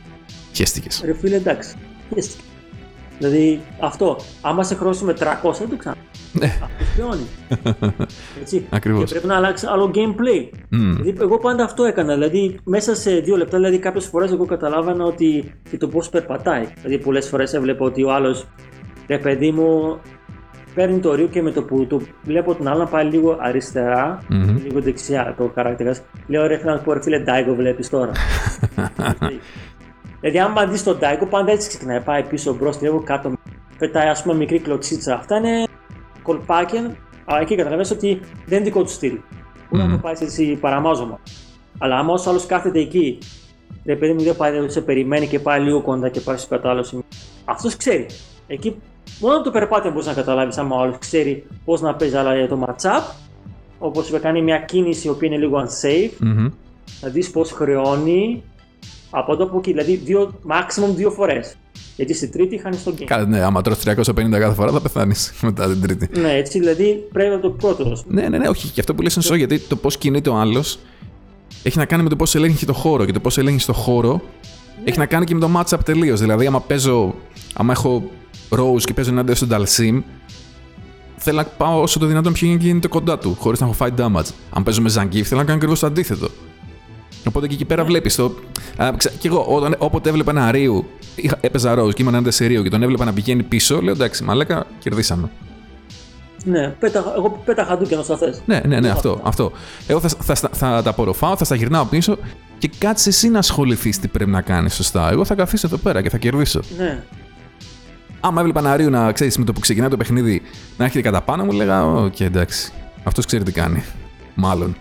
[0.53, 1.01] Χαίστηκες.
[1.05, 1.75] ρε φίλε, εντάξει.
[2.13, 2.43] χαίστηκε.
[3.17, 4.17] Δηλαδή, αυτό.
[4.41, 5.95] Άμα σε χρεώσει με 300, δεν το ξανά.
[6.33, 7.27] Ναι, Αυτό χρεώνει.
[8.41, 8.65] Έτσι.
[8.77, 9.03] Ακριβώς.
[9.03, 10.49] Και πρέπει να αλλάξει άλλο gameplay.
[10.69, 10.95] Μμμ.
[10.95, 12.13] Δηλαδή, εγώ πάντα αυτό έκανα.
[12.13, 16.67] Δηλαδή, μέσα σε δύο λεπτά, δηλαδή, κάποιες φορές εγώ καταλάβανα ότι και το πώς περπατάει.
[16.81, 18.47] Δηλαδή, πολλές φορές έβλεπα ότι ο άλλος,
[19.07, 19.99] ρε παιδί μου,
[20.75, 24.23] παίρνει το ρίο και με το που το βλέπω τον άλλο να πάει λίγο αριστερά,
[24.29, 24.57] Μμμ.
[24.63, 26.01] λίγο δεξιά το χαρακτήρας.
[26.27, 28.11] Λέω ρε, να σου πω, ρε φίλε, Ντάικο βλέπεις τώρα.
[30.21, 31.99] δηλαδή, άμα δεις τον Ντάικο, πάντα έτσι ξεκινάει.
[31.99, 33.31] Πάει πίσω μπρος, λίγο κάτω.
[33.77, 35.15] Πετάει, ας πούμε, μικρή κλωτσίτσα.
[35.15, 35.63] Αυτά είναι
[36.23, 36.95] κολπάκια.
[37.25, 39.17] Αλλά εκεί καταλαβαίνεις ότι δεν είναι δικό του στυλ.
[39.69, 41.19] Μπορεί να το πάει έτσι παραμάζωμα.
[41.77, 43.17] Αλλά άμα όσο άλλος κάθεται εκεί,
[43.85, 46.47] ρε παιδί μου δεν πάει, δεν σε περιμένει και πάει λίγο κοντά και πάει στο
[46.47, 47.05] κατάλληλο σημείο.
[47.45, 48.05] Αυτός ξέρει.
[48.47, 48.75] Εκεί
[49.19, 52.35] μόνο από το περπάτημα μπορείς να καταλάβεις άμα ο άλλος ξέρει πώς να παίζει, αλλά
[52.35, 53.13] για το matchup,
[53.79, 56.47] όπως είπε, κάνει μια κίνηση η οποία είναι λίγο unsafe, Μμμ.
[57.01, 58.43] να δεις πώς χρεώνει
[59.15, 59.71] από εδώ από εκεί.
[59.71, 61.55] Δηλαδή, δύο, maximum δύο φορές.
[61.95, 63.03] Γιατί στην τρίτη χάνει τον game.
[63.03, 66.19] Κα- Ναι, άμα τρως 350 κάθε φορά θα πεθάνεις μετά την τρίτη.
[66.19, 68.03] Ναι, έτσι δηλαδή πρέπει να το πρώτος.
[68.07, 68.67] Ναι, ναι, ναι, όχι.
[68.69, 70.79] Και αυτό που λες είναι σωστό γιατί το πώς κινείται ο άλλος
[71.63, 73.05] έχει να κάνει με το πώς ελέγχει το χώρο.
[73.05, 74.21] Και το πώς ελέγχεις το χώρο
[74.83, 76.19] έχει να κάνει και με το matchup τελείως.
[76.19, 77.15] Δηλαδή, άμα παίζω,
[77.53, 78.03] άμα έχω
[78.49, 80.01] Rose και παίζω ενάντια στον Dalsim,
[81.17, 84.29] θέλω να πάω όσο το δυνατόν πιο γίνεται κοντά του, χωρίς να έχω fight damage.
[84.49, 86.27] Αν παίζω με Zangief, θέλω να κάνω ακριβώς το αντίθετο.
[87.27, 88.35] Οπότε και εκεί πέρα βλέπεις το.
[88.77, 92.31] Α, ξα- Κι εγώ, όταν, όποτε έβλεπα ένα Ρίου, είχα- έπαιζα Rose και ήμουν ενάντια
[92.31, 95.29] σε Ρίου και τον έβλεπα να πηγαίνει πίσω, λέω εντάξει, μαλάκα, κερδίσαμε.
[96.45, 98.33] Ναι, πέτα, εγώ πέτα χαντούκια να σταθέ.
[98.45, 99.19] Ναι, ναι, ναι, αυτό.
[99.23, 99.51] αυτό.
[99.87, 102.17] Εγώ θα, θα, θα, θα τα απορροφάω, θα στα γυρνάω πίσω
[102.57, 105.09] και κάτσε εσύ να ασχοληθείς τι πρέπει να κάνεις σωστά.
[105.11, 106.59] Εγώ θα καθίσω εδώ πέρα και θα κερδίσω.
[106.77, 107.03] Ναι.
[108.19, 110.41] Άμα έβλεπα ένα Ryu να ξέρεις με το που ξεκινάει το παιχνίδι
[110.77, 112.71] να έρχεται κατά πάνω μου, λέγα, Οκ, εντάξει.
[113.03, 113.83] Αυτός ξέρει τι κάνει.
[114.35, 114.75] Μάλλον.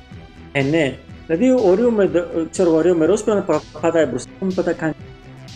[0.53, 0.99] Ε, ναι.
[1.37, 2.11] Δηλαδή ο Ryu με,
[2.51, 4.31] ξέρω, εγώ, ο Ryu με Rose πρέπει να πα- πατάει μπροστά.
[4.41, 4.95] Μην πατάει καν.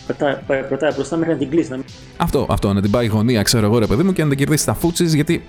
[0.07, 1.69] Πατάει, πάει- πατάει μπροστά μέχρι να την κλείσει.
[1.69, 1.85] Να μην...
[2.17, 4.61] Αυτό, αυτό, να την πάει γωνία, ξέρω εγώ, ρε παιδί μου, και να την κερδίσει
[4.63, 5.43] στα footsies, γιατί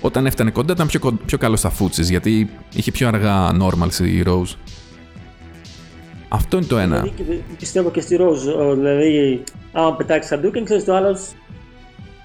[0.00, 3.98] όταν έφτανε κοντά ήταν πιο, κον- πιο καλός στα footsies, γιατί είχε πιο αργά normals
[4.00, 4.54] η Rose.
[6.28, 7.00] Αυτό είναι το ένα.
[7.00, 8.46] Δηλαδή, και- πιστεύω και στη Rose.
[8.46, 11.20] ο, Δηλαδή, άμα πετάξει χαντούκια, ξέρεις το άλλος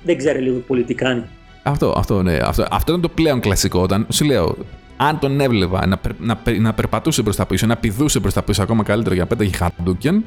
[0.03, 1.23] δεν ξέρει λίγο πολύ τι κάνει.
[1.63, 2.37] Αυτό, αυτό, ναι.
[2.41, 3.79] Αυτό, αυτό ήταν το πλέον κλασικό.
[3.81, 4.57] Όταν σου λέω,
[4.97, 8.33] αν τον έβλεπα να, περ- να, περ- να περπατούσε προς τα πίσω, να πηδούσε προς
[8.33, 10.23] τα πίσω ακόμα καλύτερο για να πέταγε hadouken,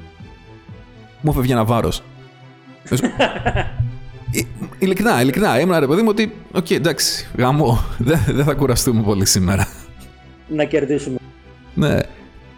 [1.20, 2.02] μου έφευγε ένα βάρος.
[4.78, 5.60] ειλικρινά, ειλικρινά.
[5.60, 7.84] Ήμουν ρε παιδί μου ότι, οκ, εντάξει, γαμώ.
[7.98, 9.68] Δεν δεν θα κουραστούμε πολύ σήμερα.
[10.48, 11.16] Να κερδίσουμε.
[11.74, 11.98] Ναι.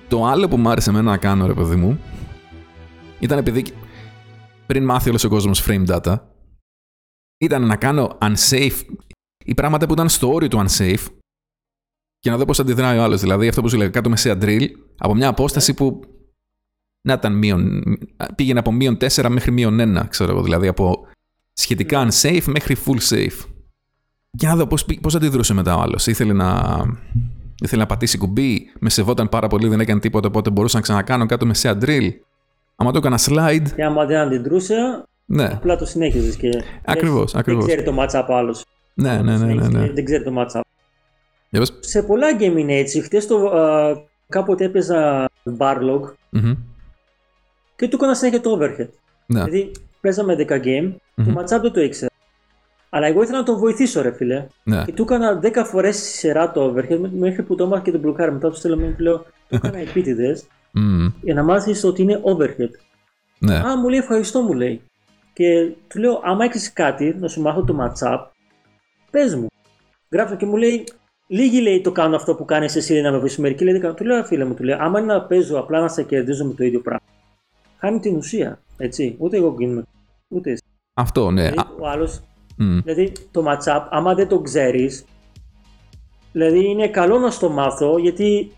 [0.09, 2.01] Το άλλο που μου άρεσε εμένα να κάνω, ρε παιδί μου,
[3.19, 3.65] ήταν επειδή
[4.67, 6.15] πριν μάθει όλος ο κόσμος frame data,
[7.39, 8.81] ήταν να κάνω unsafe
[9.45, 11.07] ή πράγματα που ήταν στο όριο του unsafe
[12.19, 13.21] και να δω πώς αντιδράει ο άλλος.
[13.21, 14.67] Δηλαδή αυτό που σου λέγα κάτω μεσαία drill
[14.99, 16.01] από μια απόσταση που
[17.09, 17.83] να ήταν μείον,
[18.35, 20.43] πήγαινε από μείον 4 μέχρι μείον 1, ξέρω εγώ.
[20.43, 21.07] Δηλαδή από
[21.53, 23.45] σχετικά unsafe μέχρι full safe.
[24.39, 26.07] Και να δω πώς, πή- πώς αντιδρούσε μετά ο άλλος.
[26.07, 26.63] Ήθελε να,
[27.63, 31.27] ήθελε να πατήσει κουμπί, με σεβόταν πάρα πολύ, δεν έκανε τίποτα, οπότε μπορούσα να ξανακάνω
[31.27, 32.11] κάτω μεσαία drill.
[32.77, 34.75] Άμα το έκανα slide, Και άμα δεν αντιδρούσε,
[35.31, 36.37] ναι, απλά το συνέχιζες.
[36.37, 36.49] Και
[36.85, 37.65] Ακριβώς, δεν ακριβώς.
[37.67, 38.57] ξέρει το matchup άλλο.
[38.95, 39.91] ναι, ναι, ναι, ναι, ναι.
[39.93, 40.61] Δεν ξέρει το matchup.
[41.51, 41.73] Για πες.
[41.81, 43.01] Σε πολλά game είναι έτσι.
[43.03, 43.97] Χθε το, α,
[44.29, 46.53] κάποτε έπαιζα Barlog Μμμ.
[47.77, 48.89] και του έκανα συνέχεια το overhead.
[49.27, 49.45] Ναι.
[49.45, 51.35] Δηλαδή παίζαμε 10 game, το Μμμ.
[51.39, 52.11] matchup δεν το ήξερα.
[52.91, 54.47] Αλλά εγώ ήθελα να τον βοηθήσω, ρε φίλε.
[54.63, 54.83] ναι.
[54.85, 57.91] Και του έκανα 10 φορές στη σειρά το overhead μέ- μέχρι που το έμαθα και
[57.91, 58.33] τον μπλοκάρι.
[58.33, 59.17] Μετά του στέλνω μήνυμα και λέω:
[59.49, 61.07] Το έκανα επίτηδες Μμμ.
[61.23, 62.71] για να μάθεις ότι είναι overhead.
[63.39, 63.55] ναι.
[63.57, 64.81] Α, μου λέει ευχαριστώ, μου λέει.
[65.39, 68.19] Και του λέω: Άμα έχεις κάτι να σου μάθω το matchup,
[69.11, 69.47] πες μου.
[70.11, 70.85] Γράφω και μου λέει:
[71.27, 73.41] Λίγοι λέει το κάνω αυτό που κάνεις εσύ λέει, να με βοηθήσει.
[73.41, 73.95] Μερικοί λέει: δεν κάνω».
[73.95, 76.55] Του λέω: Φίλε μου, του λέω: Άμα είναι να παίζω απλά να σε κερδίζω με
[76.55, 77.07] το ίδιο πράγμα.
[77.79, 78.61] Χάνει την ουσία.
[78.77, 79.17] Έτσι.
[79.19, 79.83] Ούτε εγώ γίνομαι.
[80.29, 80.63] Ούτε εσύ.
[80.95, 81.49] Αυτό, ναι.
[81.49, 82.21] Δηλαδή, Α, ο άλλος
[82.57, 82.79] μμ.
[82.79, 85.05] Δηλαδή το matchup, άμα δεν το ξέρεις,
[86.33, 88.53] δηλαδή είναι καλό να στο μάθω γιατί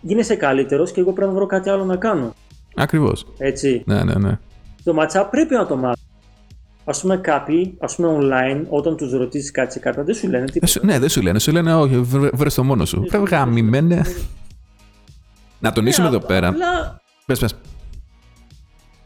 [0.00, 2.34] γίνεσαι καλύτερος και εγώ πρέπει να βρω κάτι άλλο να κάνω.
[2.74, 3.26] Ακριβώς.
[3.38, 3.82] Έτσι.
[3.86, 4.38] Ναι, ναι, ναι.
[4.84, 6.02] Το matchup πρέπει να το μάθει.
[6.84, 10.38] Α πούμε, κάποιοι, ας πούμε, online, όταν τους ρωτήσεις κάτι σε κάρτα, δεν σου λένε
[10.38, 10.66] Δεν τίποτα.
[10.72, 11.38] σου- ναι, δεν σου λένε.
[11.38, 11.96] Σου λένε, Όχι,
[12.34, 13.00] βρε το μόνος σου.
[13.08, 14.02] Πρέπει γαμημένε.
[15.60, 16.48] Να τονίσουμε Ναι, εδώ πέρα.
[16.48, 17.54] Απλά, Πες, πες.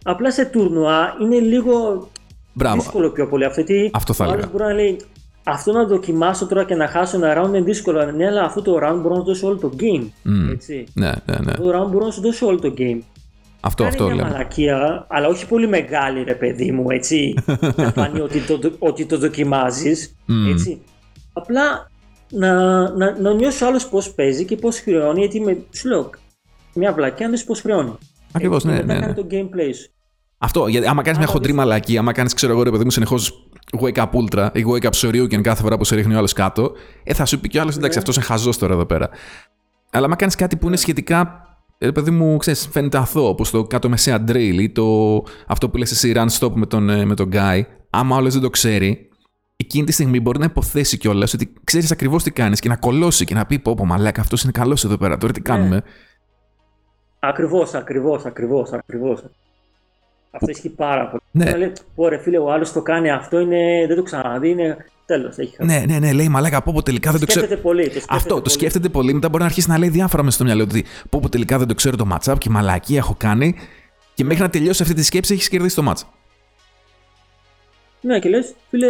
[0.04, 2.08] απλά σε τουρνουά είναι λίγο
[2.52, 2.76] Μπράβο.
[2.82, 3.60] δύσκολο πιο πολύ αυτό.
[3.60, 4.52] Γιατί Αυτό θα ο άλλος έλεγα.
[4.58, 5.00] μπορεί να λέει
[5.44, 8.10] αυτό να δοκιμάσω τώρα και να χάσω ένα round είναι δύσκολο.
[8.12, 10.06] Ναι, αλλά αυτό το round μπορώ να σου δώσω όλο το game.
[10.22, 10.50] Μμ.
[10.50, 10.86] Έτσι.
[10.94, 11.50] Ναι, ναι, ναι.
[11.50, 12.98] Αυτό το round μπορώ να σου δώσω όλο το game.
[13.60, 14.28] Αυτό, Κάνει αυτό μια λέμε.
[14.30, 17.34] μαλακία, αλλά όχι πολύ μεγάλη ρε παιδί μου, έτσι.
[17.76, 20.50] να φανεί ότι το, ότι το δοκιμάζεις, Μμ.
[20.50, 20.80] έτσι.
[21.32, 21.90] Απλά
[22.30, 22.52] να,
[22.96, 26.10] να, να νιώσει ο άλλος πώς παίζει και πώς χρεώνει, γιατί με, σου λέω,
[26.74, 27.98] μια βλακιά να δεις πώς χρεώνει.
[28.32, 29.22] Ακριβώς, Έτσι, ναι, και μετά ναι, κάνει ναι.
[29.22, 29.90] το gameplay σου.
[30.38, 32.84] Αυτό, γιατί άμα κάνεις μια Άμα χοντρή δεις- μαλακή, άμα κάνεις, ξέρω εγώ, ρε παιδί
[32.84, 33.48] μου, συνεχώς
[33.80, 36.72] wake up ultra ή wake up Shoryuken κάθε φορά που σε ρίχνει ο άλλος κάτω,
[37.02, 37.98] ε, θα σου πει κι ο άλλος εντάξει, Ναι.
[37.98, 39.08] αυτός είναι χαζός τώρα εδώ πέρα.
[39.90, 41.42] Αλλά άμα κάνεις κάτι που είναι σχετικά.
[41.78, 45.76] Ε, παιδί μου, ξέρεις, φαίνεται αθώο, όπως το κάτω μεσαία drill ή το, αυτό που
[45.76, 47.60] λες εσύ run stop με τον, ε, με τον guy,
[47.90, 49.08] άμα όλος δεν το ξέρει,
[49.56, 53.24] εκείνη τη στιγμή μπορεί να υποθέσει κιόλας ότι ξέρεις ακριβώς τι κάνεις και να κολώσει
[53.24, 55.16] και να πει: Πω, πω μαλάκα, αυτός είναι καλός εδώ πέρα.
[55.18, 55.46] Τώρα τι Ναι.
[55.54, 55.82] κάνουμε.
[57.18, 59.24] Ακριβώς, ακριβώς, ακριβώς, ακριβώς.
[60.30, 61.22] Αυτό ισχύει πάρα πολύ.
[61.30, 61.44] Ναι.
[61.50, 64.76] Να λέει, ωραία φίλε, ο άλλος το κάνει αυτό, είναι, δεν το ξαναδεί, είναι
[65.08, 65.68] τέλος, έχει χάσει.
[65.68, 67.44] Ναι, ναι, ναι, λέει μαλάκα, πω, πω τελικά δεν το ξέρω.
[67.44, 67.82] σκέφτεται πολύ.
[67.84, 68.50] Το σκέφτεται Αυτό το πολύ.
[68.52, 69.12] σκέφτεται πολύ.
[69.14, 70.70] Μετά μπορεί να αρχίσει να λέει διάφορα μέσα στο μυαλό του.
[70.72, 73.54] Ότι πω, πω τελικά δεν το ξέρω το matchup και μαλακή έχω κάνει.
[74.14, 76.00] Και μέχρι να τελειώσει αυτή τη σκέψη έχεις κερδίσει το match.
[78.00, 78.86] Ναι, και λες, φίλε,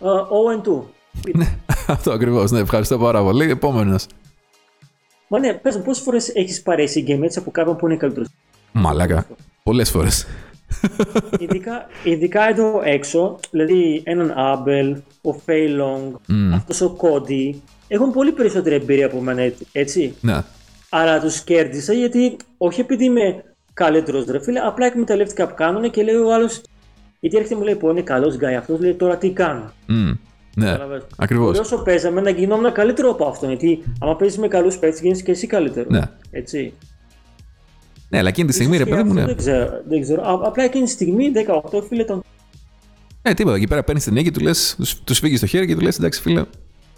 [0.00, 0.06] uh,
[0.64, 0.82] 0-2.
[1.34, 1.56] Ναι,
[1.86, 2.50] αυτό ακριβώς.
[2.50, 3.50] Ναι, ευχαριστώ πάρα πολύ.
[3.50, 4.06] Επόμενος.
[5.28, 8.28] Μα ναι, πες μου, πόσες φορές έχεις πάρει game έτσι από κάποιον που είναι καλύτερος;
[8.72, 9.26] Μαλάκα.
[9.62, 10.26] Πολλές φορές.
[11.38, 16.12] Ειδικά, ειδικά εδώ έξω, δηλαδή έναν Άμπελ, ο Φέιλονγκ,
[16.54, 20.14] αυτός ο Κόντι, έχουν πολύ περισσότερη εμπειρία από μένα, έτσι- έτσι.
[20.20, 20.42] ναι.
[20.88, 26.02] Αλλά τους κέρδισα γιατί, όχι επειδή είμαι καλύτερος ρε φίλε, απλά εκμεταλλεύτηκα που κάνουν και
[26.02, 26.60] λέει ο άλλος,
[27.20, 29.72] γιατί έρχεται και μου λέει, πω είναι καλός guy αυτός, λέει τώρα τι κάνω.
[29.86, 30.10] Μμ.
[30.56, 31.02] Ναι, Καταλαβες.
[31.16, 31.46] ακριβώς.
[31.46, 33.48] Μπορεί όσο παίζαμε να γινόμουν καλύτερο από αυτόν.
[33.48, 35.88] Γιατί άμα παίζεις με καλούς παίκτες, γίνει και εσύ καλύτερος.
[35.90, 36.00] Ναι.
[36.30, 36.72] Έτσι.
[38.14, 39.34] Ναι, αλλά εκείνη τη στιγμή, ρε Ίσως και παιδί μου, αυτό ναι.
[39.34, 39.70] Δεν ξέρω.
[39.88, 40.22] Δεν ξέρω.
[40.22, 41.32] Α- απλά εκείνη τη στιγμή,
[41.72, 42.22] 18 φίλε, τον.
[43.22, 43.56] Ε, τίποτα.
[43.56, 46.20] Εκεί πέρα παίρνεις την νίκη, του λες, τους φύγεις στο χέρι και του λες: Εντάξει,
[46.20, 46.44] φίλε.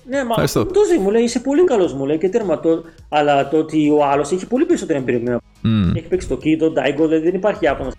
[0.08, 0.66] Ναι, μα Ευχαριστώ.
[0.66, 2.82] το ζει, μου λέει είσαι πολύ καλός, μου λέει και τέρμα το.
[3.08, 5.18] Αλλά το ότι ο άλλος έχει πολύ περισσότερη εμπειρία.
[5.34, 5.84] από μένα.
[5.86, 5.96] Μμ.
[5.96, 7.90] Έχει παίξει το Kido, Daigo, δηλαδή δεν υπάρχει άπανο.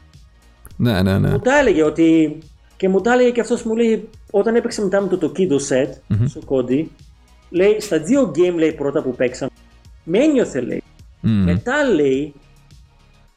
[0.75, 1.29] Ναι, ναι, ναι.
[1.29, 2.37] Μου τα έλεγε ότι.
[2.77, 5.89] Και μου τα έλεγε και αυτός μου λέει, όταν έπαιξε μετά με το Tokido set,
[6.27, 6.85] στο Cody,
[7.49, 9.51] λέει στα δύο game λέει πρώτα που παίξαμε,
[10.03, 10.83] με ένιωθε λέει.
[11.21, 11.43] Μμ.
[11.43, 12.33] Μετά λέει,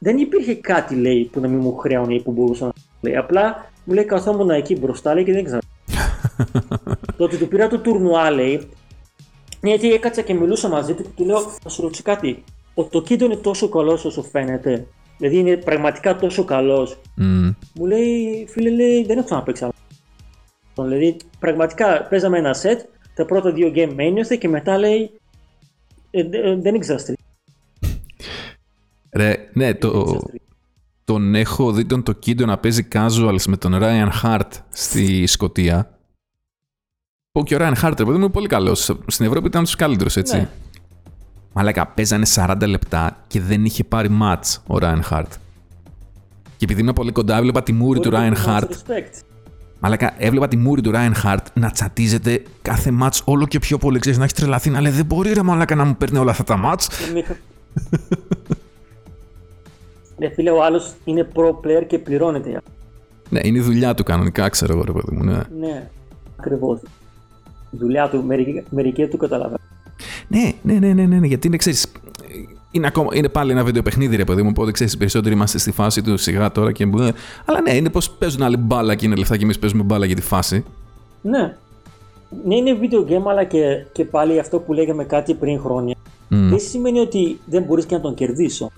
[0.03, 3.17] δεν υπήρχε κάτι λέει που να μην μου χρέωνε ή που μπορούσα να λέει.
[3.17, 5.61] Απλά μου λέει καθόμουν εκεί μπροστά λέει και δεν ξέρω.
[7.17, 8.69] το ότι του πήρα το τουρνουά λέει,
[9.61, 12.45] ναι, γιατί έκατσα και μιλούσα μαζί του και του λέω, θα σου ρωτήσω κάτι.
[12.75, 14.87] Ο Τοκίντο είναι τόσο καλός όσο φαίνεται.
[15.19, 16.99] Δηλαδή είναι πραγματικά τόσο καλός.
[17.17, 17.51] Μμ.
[17.75, 19.73] Μου λέει, φίλε, λέει, δεν έχω ξαναπέξει άλλο.
[20.89, 22.81] Δηλαδή, πραγματικά παίζαμε ένα σετ,
[23.15, 25.11] τα πρώτα δύο game με ένιωθε και μετά λέει,
[26.11, 27.19] «Ε, δε- ε, δεν ήξερα στρι-
[29.12, 30.42] Ρε, ναι, δεν το, ήξερα στρι-
[31.05, 35.99] τον έχω δει τον Τοκίντο να παίζει casuals με τον Ryan Hart στη Σκωτία.
[37.33, 38.96] Που και ο Ryan Hart, ρε παιδί μου, είναι πολύ καλός.
[39.07, 40.37] Στην Ευρώπη ήταν τους καλύτερους, έτσι.
[40.37, 40.49] Ναι.
[41.53, 45.25] Μαλάκα, παίζανε 40 λεπτά και δεν είχε πάρει match ο Ryan Hart.
[46.57, 48.66] Και επειδή ήμουν πολύ κοντά, έβλεπα τη μούρη του Μπορεί Ryan να το Hart.
[48.68, 49.23] δώσει respect.
[49.81, 53.99] Μαλάκα, έβλεπα τη μούρη του Ryan Hart να τσατίζεται κάθε match όλο και πιο πολύ.
[53.99, 56.44] Ξέρεις, να έχει τρελαθεί, να λέει Δεν μπορεί ρε Μαλάκα να μου παίρνει όλα αυτά
[56.44, 56.87] τα match.
[60.21, 62.61] Και μη- Ρε φίλε, ο άλλος είναι pro player και πληρώνεται.
[63.29, 65.25] Ναι, είναι η δουλειά του κανονικά, ξέρω εγώ, ρε παιδί μου.
[65.25, 65.41] Ναι.
[65.61, 65.91] Ναι,
[66.37, 66.81] ακριβώς.
[67.71, 69.61] Η δουλειά του, μερικοί, μερικοί του καταλαβαίνουν.
[70.29, 71.93] Ναι, ναι, ναι, ναι, ναι, ναι, γιατί είναι, ξέρεις,
[72.71, 75.71] είναι, ακόμα, είναι πάλι ένα βιντεοπαιχνίδι, ρε παιδί μου, οπότε ξέρεις, οι περισσότεροι είμαστε στη
[75.73, 77.13] φάση του σιγά τώρα και μπλε.
[77.45, 80.15] Αλλά ναι, είναι πως παίζουν άλλοι μπάλα και είναι λεφτά και εμείς παίζουμε μπάλα για
[80.17, 80.65] τη φάση.
[81.23, 81.55] Ναι.
[82.45, 85.95] Ναι, είναι video game, αλλά και, και πάλι αυτό που λέγαμε κάτι πριν χρόνια.
[86.31, 86.49] Μμ.
[86.49, 88.71] Δεν σημαίνει ότι δεν μπορείς και να τον κερδίσω.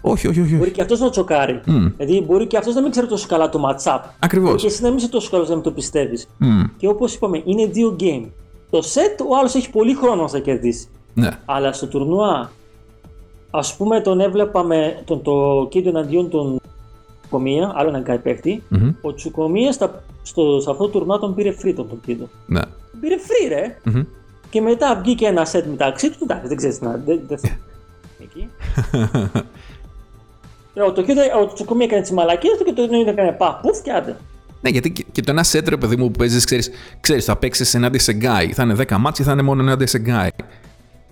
[0.00, 0.56] Όχι, όχι, όχι.
[0.56, 1.60] Μπορεί και αυτός να τσοκάρει.
[1.66, 1.86] Μμ.
[1.96, 4.00] Δηλαδή, μπορεί και αυτός να μην ξέρει τόσο καλά το matchup.
[4.18, 4.60] Ακριβώς.
[4.60, 6.28] Και εσύ να μην είσαι τόσο καλός να μην το πιστεύεις.
[6.38, 6.62] Μμ.
[6.76, 8.26] Και όπως είπαμε, είναι δύο game.
[8.70, 10.88] Το set ο άλλος έχει πολύ χρόνο να σε κερδίσει.
[11.14, 11.28] Ναι.
[11.44, 12.50] Αλλά στο τουρνουά,
[13.50, 16.60] ας πούμε, τον έβλεπα με τον, το κίνητο εναντίον τον
[17.20, 18.62] Τσουκομία, άλλο έναν guy παίχτη.
[18.68, 18.90] Μμμ.
[19.00, 22.28] Ο Τσουκομία στα, στο, σε αυτό το τουρνουά τον πήρε free τον, τον κίνητο.
[22.46, 22.60] Ναι.
[22.60, 23.78] Τον πήρε free, ρε.
[23.84, 24.02] Μμμ.
[24.50, 26.18] Και μετά βγήκε ένα set μεταξύ του.
[26.22, 27.00] Εντάξει, δεν ξέρεις τι να.
[27.06, 27.38] Δεν, δεν,
[28.22, 28.48] εκεί.
[30.74, 33.82] Ε, Ο, Τοκίδο, ο Τσουκομία έκανε τις μαλακίες του και το Νέο έκανε πα, πουφ
[33.82, 34.16] και άντε.
[34.60, 36.62] Ναι, γιατί και, και το ένα σετ, ρε παιδί μου, που παίζεις, ξέρει,
[37.00, 38.50] ξέρεις, θα παίξεις ενάντια σε guy.
[38.52, 40.28] Θα είναι 10 μάτια, θα είναι μόνο ενάντια σε guy.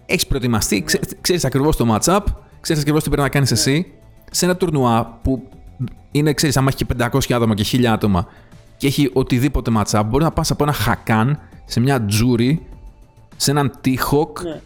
[0.07, 2.20] έχεις προετοιμαστεί, ξέ, ξέρεις ακριβώς το matchup,
[2.61, 3.87] ξέρεις ακριβώς τι πρέπει να κάνεις εσύ.
[4.31, 5.42] Σε ένα τουρνουά που
[6.11, 8.27] είναι, ξέρεις, άμα έχει και 500 άτομα και 1000 άτομα
[8.77, 12.66] και έχει οτιδήποτε matchup, μπορεί να πας από ένα χακάν σε μια τζούρι,
[13.37, 14.61] σε έναν τείχοκ, Ναι.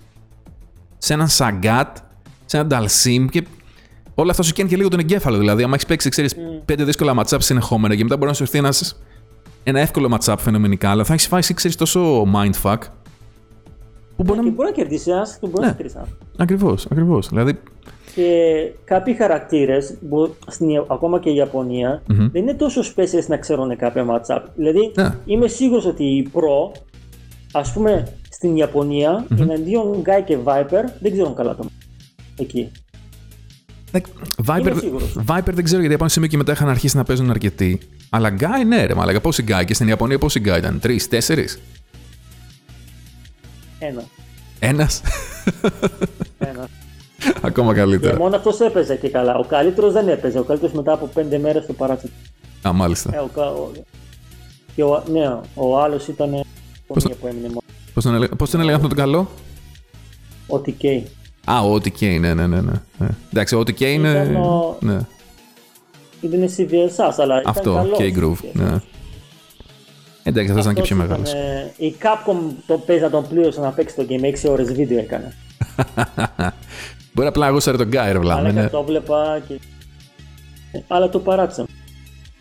[0.98, 1.96] σε έναν σαγκάτ,
[2.44, 3.44] σε έναν νταλσίμ και
[4.14, 5.38] όλα αυτά σου καίνουν και λίγο τον εγκέφαλο.
[5.38, 8.58] Δηλαδή, άμα έχεις παίξει, ξέρεις, πέντε δύσκολα matchup συνεχόμενα και μετά μπορεί να σου έρθει
[8.58, 9.00] ένας,
[9.64, 12.76] ένα εύκολο matchup φαινομενικά, αλλά θα έχεις φάει, ξέρεις, τόσο mindfuck.
[14.16, 14.52] Που μπορεί Και να.
[14.52, 15.66] μπορεί να κερδίσεις ένα, και μπορεί Ναι.
[15.66, 16.08] να κερδίσεις ένα.
[16.36, 17.28] Ακριβώς, ακριβώς.
[17.28, 17.58] Δηλαδή,
[18.14, 18.34] Και
[18.84, 19.94] κάποιοι χαρακτήρες,
[20.88, 22.28] ακόμα και η ιαπωνια Μμμ.
[22.32, 24.42] δεν είναι τόσο specialist να ξέρουν κάποια matchup.
[24.56, 25.14] Δηλαδή, Ναι.
[25.24, 26.78] είμαι σίγουρος ότι οι pro,
[27.52, 31.90] ας πούμε, στην ιαπωνια εναντίον Guy και Viper, δεν ξέρουν καλά το matchup.
[32.36, 32.70] Εκεί.
[33.90, 34.02] δεν-
[34.46, 35.16] Viper, Είμαι σίγουρος.
[35.26, 37.80] Viper δεν ξέρω γιατί από ένα σημείο και μετά είχαν αρχίσει να παίζουν αρκετοί.
[38.10, 39.20] Αλλά Guy, ναι, ρε, μαλακα.
[39.20, 41.58] Πόσοι Guy και στην Ιαπωνία πόσοι Guy ήταν, τρεις, τέσσερις;
[43.78, 44.02] Ένα.
[44.58, 45.00] Ένας;
[46.38, 46.68] Ένα.
[47.48, 48.16] Ακόμα και καλύτερα.
[48.18, 49.34] μόνο αυτός έπαιζε και καλά.
[49.36, 50.38] Ο καλύτερος δεν έπαιζε.
[50.38, 52.12] Ο καλύτερος μετά από πέντε μέρες το παράτησε.
[52.68, 53.10] Α, μάλιστα.
[53.14, 53.70] Ε, ο, κα- ο,
[54.74, 56.34] και ο, ναι, ο άλλος ήταν.
[56.34, 56.44] Ο
[56.86, 57.60] Πώς μία που έμεινε μόνο.
[58.00, 59.30] Πώς τον, έλεγα- πώς τον έλεγα αυτό το καλό;
[60.46, 61.02] Ο TK.
[61.44, 62.60] Α, ο OTK, ναι, ναι, ναι.
[62.60, 62.70] ναι.
[62.98, 63.08] ναι.
[63.32, 64.08] Εντάξει, ο OTK είναι.
[64.10, 64.98] Ήταν ο- Ναι.
[66.20, 67.98] Ήταν CVSS, αλλά ήταν Αυτό, καλός.
[67.98, 68.44] K-Groove.
[68.52, 68.76] Ναι.
[70.22, 71.32] Εντάξει, αυτός ήταν και Αυτός πιο ήταν, μεγάλος.
[71.32, 74.24] ε, Η Capcom το παίζει να τον πλήρωσε να παίξει το game.
[74.24, 75.34] 6 ώρες βίντεο έκανε.
[77.14, 78.40] Μπορεί απλά να γούσαρε τον Guy, ρε βλάμε.
[78.40, 78.62] Αλλά Ναι.
[78.62, 79.54] και το βλέπα και.
[80.72, 81.66] Ε, Αλλά το παράτησα.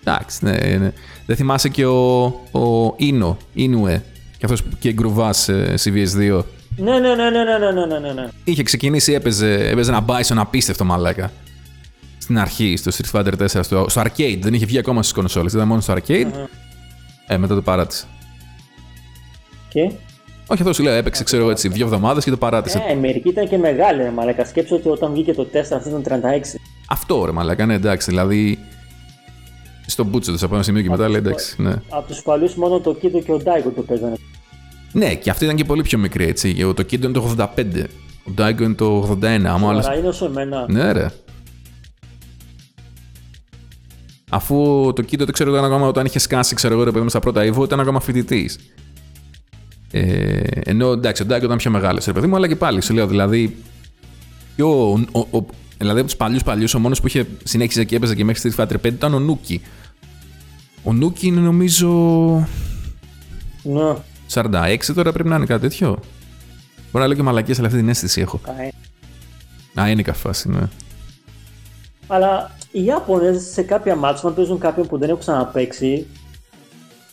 [0.04, 0.92] Εντάξει, ναι, ναι.
[1.26, 4.04] Δεν θυμάσαι και ο, ο Ίνο, Ίνουε,
[4.40, 6.44] και αυτός και γκρουβά σε CVS2.
[6.78, 8.28] Ναι, ναι, ναι, ναι, ναι, ναι, ναι, ναι.
[8.44, 11.32] Είχε ξεκινήσει, έπαιζε, έπαιζε ένα Bison απίστευτο μαλάκα.
[12.18, 14.40] Στην αρχή, στο Street Fighter 4, στο, στο arcade.
[14.42, 16.26] Δεν είχε βγει ακόμα στις κονσόλες, ήταν μόνο στο arcade.
[16.26, 16.48] Uh-huh.
[17.28, 18.06] Ε, μετά το παράτησε.
[19.70, 19.82] Και...
[20.48, 22.78] Όχι, αυτός σου λέω, έπαιξε, ξέρω έτσι, δύο εβδομάδες και το παράτησε.
[22.78, 24.46] Ναι, ε, μερικοί ήταν και μεγάλη, ρε Μαλάκα.
[24.46, 26.60] Σκέψω ότι όταν βγήκε το 4, αυτός ήταν 36.
[26.88, 28.10] Αυτό, ρε Μαλάκα, ναι, εντάξει.
[28.10, 28.60] Δηλαδή,
[29.90, 31.74] στο μπούτσο τους από ένα σημείο και μετά λέει εντάξει, ναι.
[31.90, 34.16] Από τους παλιούς μόνο το Kido και ο Daigo το παίζανε.
[34.92, 36.64] Ναι, και αυτή ήταν και πολύ πιο μικρή έτσι.
[36.64, 37.84] Ο- Το Kid είναι το 85.
[38.28, 39.26] Ο Daigo είναι το 81.
[39.46, 39.86] Άμα άλλος...
[39.86, 40.66] Άρα είναι όσο εμένα.
[40.70, 41.08] Ναι, ρε.
[44.30, 44.56] Αφού
[44.96, 47.20] το Kid δεν ξέρω ήταν ακόμα όταν είχε σκάσει, ξέρω εγώ, ρε παιδί μου, στα
[47.20, 48.58] πρώτα Evo, ήταν ακόμα φοιτητής.
[49.92, 52.94] Ε, ενώ εντάξει, ο Daigo ήταν πιο μεγάλος, ρε παιδί μου, αλλά και πάλι σου
[52.94, 53.56] λέω δηλαδή.
[54.56, 55.46] Πιο, ο, ο, ο-
[55.78, 58.64] δηλαδή από τους παλιούς παλιούς, ο μόνος που είχε συνέχιζε και έπαιζε και μέχρι Street
[58.64, 59.62] Fighter 5 ήταν ο Νούκι.
[60.84, 61.90] Ο Νούκι είναι νομίζω
[63.64, 63.96] Ναι.
[64.34, 65.88] 46 τώρα πρέπει να είναι κάτι τέτοιο.
[66.92, 68.40] Μπορεί να λέω και μαλακίες, αλλά αυτή την αίσθηση έχω.
[68.44, 68.72] Καέ.
[69.82, 70.70] Α, είναι καφάση, ναι.
[72.08, 76.08] Αλλά οι Ιάπωνες σε κάποια μάτια, όταν παίζουν κάποιον που δεν έχουν ξαναπαίξει,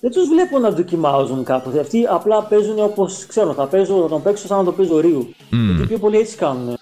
[0.01, 1.75] δεν τους βλέπω να δοκιμάζουν κάπως.
[1.75, 5.35] Αυτοί απλά παίζουν όπως ξέρω, θα, παίζω, θα τον παίξω σαν να το παίζω Ρίου.
[5.51, 6.79] Γιατί πιο πολλοί έτσι κάνουν.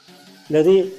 [0.47, 0.93] Δηλαδή,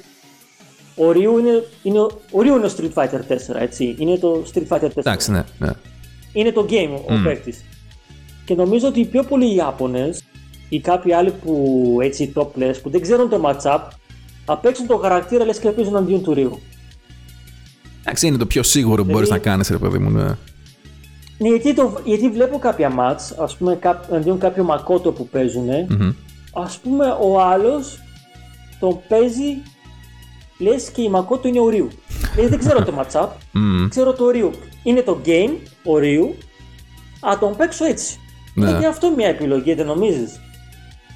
[0.96, 1.98] ο Ρίου είναι, είναι,
[2.30, 3.20] ο Ρίου είναι ο Street Fighter
[3.54, 3.96] 4, έτσι.
[3.98, 4.90] Είναι το Street Fighter 4.
[4.94, 5.70] Εντάξει, ναι, ναι.
[6.32, 7.24] είναι το game ο mm.
[7.24, 7.64] παίκτης.
[8.44, 10.22] Και νομίζω ότι οι πιο πολλοί Ιάπωνες
[10.68, 13.80] ή κάποιοι άλλοι που έτσι top players που δεν ξέρουν το matchup
[14.44, 16.60] θα παίξουν το χαρακτήρα λες και παίζουν αντίον του Ρίου.
[18.00, 20.10] Εντάξει, είναι το πιο σίγουρο που μπορείς να κάνεις, ρε παιδί μου.
[20.10, 20.36] Ναι.
[21.38, 25.66] Ναι, γιατί, το, γιατί βλέπω κάποια match, ας πούμε κά, αντίον κάποιο Μακότο που παίζουν,
[25.88, 26.12] Μμμ.
[26.52, 27.98] ας πούμε ο άλλος
[28.80, 29.62] τον παίζει
[30.58, 31.88] λες και η Μακότο είναι ο Ρίου.
[32.34, 33.88] Δηλαδή δεν ξέρω το matchup, Μμμ.
[33.88, 34.50] ξέρω το Ρίου.
[34.82, 35.50] Είναι το game,
[35.84, 36.34] ο Ρίου,
[37.20, 38.18] α τον παίξω έτσι.
[38.54, 38.68] Ναι.
[38.70, 40.40] Είναι και αυτό μια επιλογή, δεν νομίζεις;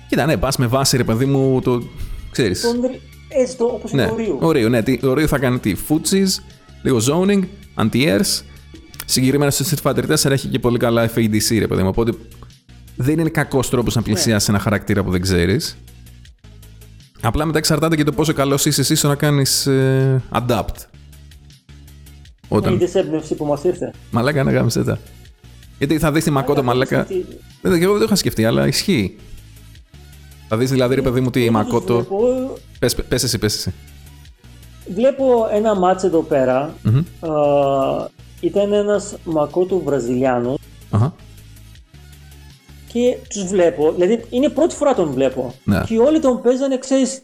[0.09, 1.83] Κοίτα, ναι, πας με βάση, ρε παιδί μου, το.
[2.31, 2.61] ξέρεις.
[2.61, 4.39] Τον, Ρι- έτσι το, όπως Ναι, είναι ο Ρίου.
[4.41, 4.83] ο Ρίο, ναι.
[4.83, 5.75] τι- Ο Ρίο θα κάνει τι.
[5.89, 6.43] Footsies,
[6.83, 7.43] λίγο zoning,
[7.83, 8.43] anti-airs.
[9.05, 11.89] Συγκεκριμένα στο Street Fighter 4 έχει και πολύ καλά FADC, ρε παιδί μου.
[11.89, 12.13] Οπότε
[12.97, 15.77] δεν είναι κακός τρόπος να πλησιάσεις ένα χαρακτήρα που δεν ξέρεις.
[17.23, 19.69] Απλά μετά εξαρτάται και το πόσο καλός είσαι εσύ στο να κάνεις
[20.33, 20.75] adapt.
[22.49, 22.73] Όταν.
[22.75, 23.93] Είδες έμπνευση που μας ήρθε.
[24.11, 24.99] Μαλάκα, να γάμισε τα.
[25.79, 27.05] Γιατί θα δεις τη Μακότο, μαλάκα.
[27.05, 27.25] Τι-
[27.63, 29.17] Δεν, και εγώ δεν το είχα σκεφτεί, αλλά ισχύει.
[30.49, 31.95] Θα δεις δηλαδή, ρε παιδί μου, τι η Εγώ τους Μακότο.
[31.95, 33.73] Βλέπω, Πες, πες εσύ, πες εσύ.
[34.95, 36.75] βλέπω ένα μάτς εδώ πέρα.
[36.83, 36.99] Μμμ.
[36.99, 37.31] Α,
[38.41, 40.59] ήταν ένας Μακότο Βραζιλιάνος
[40.91, 41.15] Αχα.
[42.93, 45.55] Και τους βλέπω, δηλαδή είναι πρώτη φορά τον βλέπω.
[45.65, 45.83] Ναι.
[45.87, 47.23] Και όλοι τον παίζανε, ξέρεις,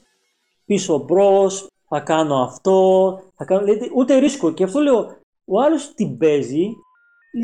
[0.66, 4.52] πίσω μπρος, θα κάνω αυτό, θα κάνω, δηλαδή, ούτε ρίσκο.
[4.52, 6.68] Και αυτό λέω, ο άλλος την παίζει,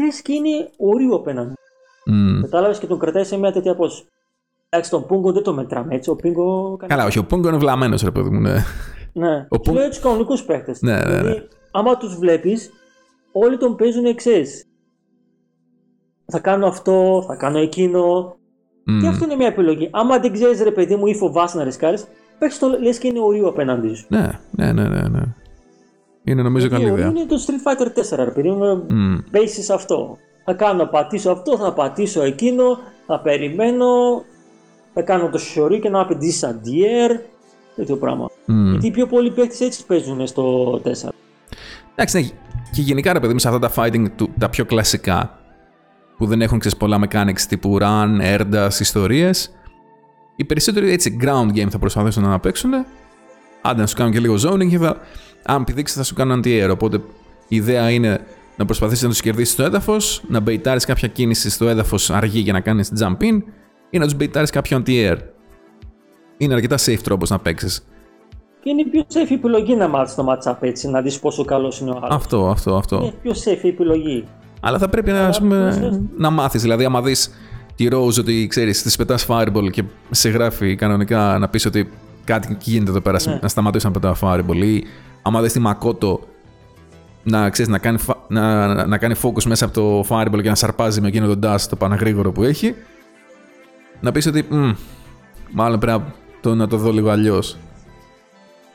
[0.00, 1.54] λες και είναι ορίο απέναντι.
[2.04, 2.40] Μμ.
[2.40, 4.04] Κατάλαβες και τον κρατάει σε μια τέτοια πόση.
[4.68, 6.10] Εντάξει, τον Πούγκο δεν το μετράμε έτσι.
[6.10, 6.76] Ο Πούγκο.
[6.86, 8.54] Καλά, όχι, ο Πόγκο είναι βλαμμένος, ρε παιδί μου, ναι.
[9.12, 10.74] Ναι, Ο τους Πούγκο- λέω τους κανονικούς παίχτε.
[10.80, 11.16] Ναι, ναι, ναι.
[11.16, 12.70] Δηλαδή, άμα τους βλέπεις,
[13.32, 14.44] όλοι τον παίζουν εξή.
[16.32, 18.34] Θα κάνω αυτό, θα κάνω εκείνο.
[19.00, 19.88] Και αυτό είναι μια επιλογή.
[19.92, 22.06] Άμα δεν ξέρεις, ρε παιδί μου, ή φοβάσαι να ρισκάρεις,
[22.38, 24.06] παίξει το λες και είναι ορίο απέναντί σου.
[24.08, 25.08] Ναι, ναι, ναι, ναι.
[25.08, 25.22] ναι.
[26.24, 27.08] Είναι νομίζω καλή ιδέα.
[27.08, 28.86] Είναι το Street Fighter 4, ρε παιδί μου.
[28.90, 29.24] Mm.
[29.30, 30.18] Μπέσει αυτό.
[30.44, 33.86] Θα κάνω, να πατήσω αυτό, θα πατήσω εκείνο, θα περιμένω,
[34.94, 37.10] θα κάνω το σιωρί και να απαιτήσει αντιέρ.
[37.76, 38.26] Τέτοιο πράγμα.
[38.26, 38.70] Mm.
[38.70, 40.90] Γιατί οι πιο πολλοί παίκτες έτσι παίζουν στο 4.
[41.94, 42.26] Εντάξει, ναι.
[42.72, 44.06] Και γενικά ρε παιδί μου, σε αυτά τα fighting,
[44.38, 45.41] τα πιο κλασικά,
[46.16, 49.50] που δεν έχουν ξέρεις, πολλά mechanics τύπου run, έρντα, ιστορίες.
[50.36, 52.70] Οι περισσότεροι έτσι ground game θα προσπαθήσουν να παίξουν.
[53.62, 54.96] Άντε να σου κάνουν και λίγο zoning και θα,
[55.44, 56.68] αν πηδήξεις θα σου κάνουν anti-air.
[56.70, 56.96] Οπότε
[57.48, 58.20] η ιδέα είναι
[58.56, 62.52] να προσπαθήσεις να τους κερδίσεις στο έδαφος, να μπεϊτάρεις κάποια κίνηση στο έδαφος αργή για
[62.52, 63.42] να κάνεις jump in
[63.90, 65.16] ή να τους μπεϊτάρεις κάποιο anti-air.
[66.36, 67.86] Είναι αρκετά safe τρόπος να παίξεις.
[68.60, 71.80] Και είναι η πιο safe επιλογή να μάθεις το matchup έτσι, να δεις πόσο καλός
[71.80, 72.14] είναι ο άλλος.
[72.14, 72.96] Αυτό, αυτό, αυτό.
[72.96, 74.24] Είναι η πιο safe επιλογή.
[74.64, 76.62] Αλλά θα πρέπει να, πούμε, να μάθεις.
[76.62, 77.30] Δηλαδή, άμα δεις
[77.74, 81.90] τη Rose ότι ξέρεις, της πετάς fireball και σε γράφει κανονικά να πεις ότι
[82.24, 83.38] κάτι γίνεται εδώ πέρα, ναι.
[83.42, 84.62] να σταματήσει να πετάω fireball.
[84.64, 84.84] Ή
[85.22, 86.20] άμα δεις τη Μακότο
[87.22, 87.98] να, ξέρεις, να, κάνει,
[88.28, 91.60] να, να κάνει focus μέσα από το fireball και να σαρπάζει με εκείνο τον dash
[91.68, 92.74] το παναγρήγορο που έχει.
[94.00, 94.46] Να πεις ότι
[95.50, 96.02] μάλλον πρέπει
[96.40, 97.56] το, να το δω λίγο αλλιώς.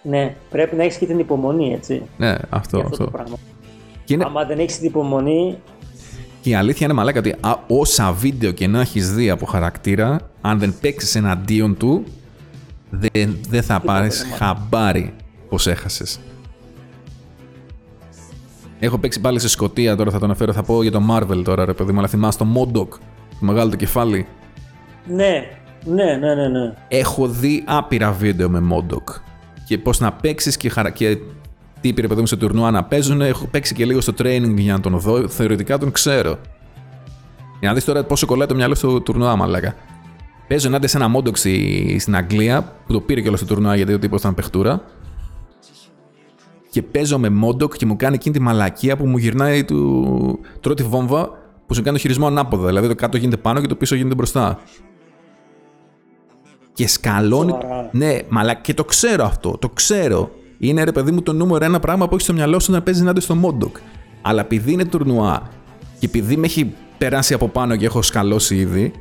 [0.02, 2.02] Ναι, πρέπει να έχεις και την υπομονή, έτσι.
[2.17, 2.78] Ναι, αυτό.
[2.78, 3.06] αυτό, αυτό.
[3.06, 3.36] πράγμα.
[4.04, 4.23] Και είναι...
[4.23, 5.58] Άμα δεν έχεις την υπομονή,
[6.41, 7.36] και η αλήθεια είναι μαλάκα ότι
[7.67, 12.04] όσα βίντεο και να έχεις δει από χαρακτήρα, αν δεν παίξεις εναντίον του,
[12.89, 15.13] δεν, δεν θα πάρεις χαμπάρι
[15.50, 16.19] πως έχασες.
[18.80, 20.54] Έχω παίξει πάλι σε Σκοτία τώρα, θα το αναφέρω.
[20.54, 22.89] Θα πω για το Marvel τώρα, ρε παιδί μου, αλλά θυμάσαι το Modok,
[23.30, 24.28] το μεγάλο το κεφάλι;
[25.08, 25.43] Ναι,
[25.86, 26.47] ναι, ναι, ναι.
[26.47, 26.73] ναι.
[26.88, 29.21] Έχω δει άπειρα βίντεο με Modok.
[29.65, 30.89] Και πώ να παίξεις και, χαρα...
[30.89, 31.17] και
[31.82, 33.22] τι είπε παιδί μου στο τουρνουά να παίζουν.
[33.22, 35.28] Έχω παίξει και λίγο στο training για να τον δω.
[35.28, 36.38] Θεωρητικά τον ξέρω.
[37.60, 39.76] Για να δεις τώρα πόσο κολλάει το μυαλό στο τουρνουά, μαλάκα.
[40.48, 41.46] Παίζω ενάντια σε ένα μόντοξ
[42.00, 44.84] στην Αγγλία που το πήρε κιόλας στο τουρνουά γιατί ο τύπος ήταν παιχτούρα.
[46.70, 50.40] Και παίζω με μόντοκ και μου κάνει εκείνη τη μαλακία που μου γυρνάει του.
[50.60, 51.30] Τρώω τη βόμβα
[51.66, 52.68] που σου κάνει το χειρισμό ανάποδα.
[52.68, 54.60] Δηλαδή το κάτω γίνεται πάνω και το πίσω γίνεται μπροστά.
[56.74, 57.54] Και σκαλώνει.
[57.92, 58.62] Ναι, μαλακία.
[58.62, 59.58] Και το ξέρω αυτό.
[59.58, 60.32] Το ξέρω.
[60.58, 63.02] Είναι ρε παιδί μου το νούμερο ένα πράγμα που έχει στο μυαλό σου να παίζεις
[63.02, 63.78] ενάντια στο MODOK.
[64.22, 65.50] Αλλά επειδή είναι τουρνουά
[66.00, 68.91] και επειδή με έχει περάσει από πάνω και έχω σκαλώσει ήδη,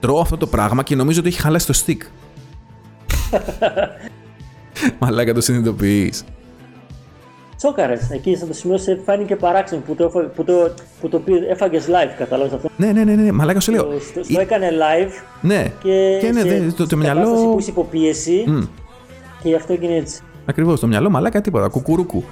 [0.00, 2.00] τρώω αυτό το πράγμα και νομίζω ότι έχει χαλάσει το stick.
[4.98, 6.24] Μαλάκα το συνειδητοποιείς.
[7.56, 8.10] Τσόκαρες.
[8.10, 12.52] Εκεί στο σημείο σε φάνηκε παράξενο που το, που το, που το έφαγες live, κατάλαβες
[12.52, 13.82] αυτό; Ναι, ναι, ναι, ναι, μαλάκα σου λέω.
[13.82, 15.10] Το, το, έκανε live.
[15.40, 17.30] Ναι, και, και ναι, σε, το, το μυαλό.
[17.30, 18.44] που είσαι υποπίεση.
[18.48, 18.68] Mm.
[19.42, 20.20] Και γι' αυτό έγινε έτσι.
[20.46, 22.24] Ακριβώς, το μυαλό μαλάκα τίποτα, κουκουρούκου.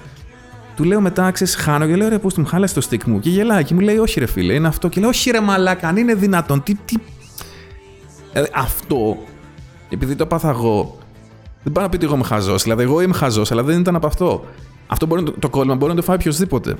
[0.76, 3.20] Του λέω μετά, ξέρεις, χάνω και λέω ρε, πώς του μου χάλασε το stick μου.
[3.20, 4.88] Και γελάει και μου λέει, Όχι, ρε φίλε, είναι αυτό.
[4.88, 6.62] Και λέω, Όχι, ρε, μαλάκα, αν είναι δυνατόν.
[6.62, 6.74] Τι.
[6.74, 6.96] τι...
[8.32, 9.16] Ε, αυτό,
[9.90, 10.98] επειδή το έπαθα εγώ,
[11.62, 12.62] δεν πάω να πει ότι εγώ είμαι χαζός.
[12.62, 14.44] Δηλαδή, εγώ είμαι χαζός, αλλά δεν ήταν από αυτό.
[14.86, 16.76] Αυτό μπορεί, το, το κόλλημα μπορεί να το φάει οποιοδήποτε.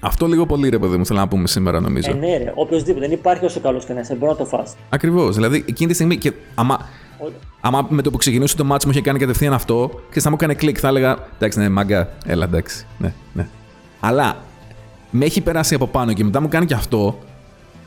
[0.00, 2.10] Αυτό λίγο πολύ ρε παιδί μου θέλω να πούμε σήμερα νομίζω.
[2.10, 3.06] Ε, ναι, ρε, οποιοδήποτε.
[3.06, 4.14] Δεν υπάρχει όσο καλός και να είσαι.
[4.14, 4.76] Μπορεί να το φας.
[4.88, 5.34] Ακριβώς.
[5.34, 6.16] Δηλαδή εκείνη τη στιγμή.
[6.16, 6.88] Και άμα,
[7.60, 10.36] άμα με το που ξεκινούσε το μάτσο μου είχε κάνει κατευθείαν αυτό και θα μου
[10.38, 12.86] έκανε κλικ, θα έλεγα εντάξει, ναι, μάγκα, έλα εντάξει.
[12.98, 13.48] Ναι, ναι.
[14.00, 14.36] Αλλά
[15.10, 17.18] με έχει περάσει από πάνω και μετά μου κάνει και αυτό.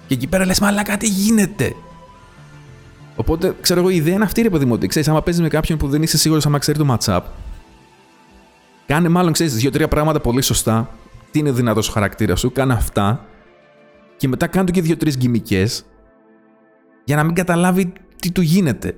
[0.07, 1.75] Και εκεί πέρα λες, μαλάκα, τι γίνεται.
[3.15, 5.47] Οπότε, ξέρω εγώ, η ιδέα είναι αυτή, ρε παιδί μου, ότι ξέρεις, άμα παίζεις με
[5.47, 7.21] κάποιον που δεν είσαι σίγουρος άμα ξέρει το matchup,
[8.85, 10.89] κάνε μάλλον, ξέρεις, δύο-τρία πράγματα πολύ σωστά.
[11.31, 13.25] Τι είναι δυνατός ο χαρακτήρας σου, κάνε αυτά.
[14.17, 15.67] Και μετά κάνε και δύο-τρεις γκυμικέ
[17.03, 18.95] για να μην καταλάβει τι του γίνεται.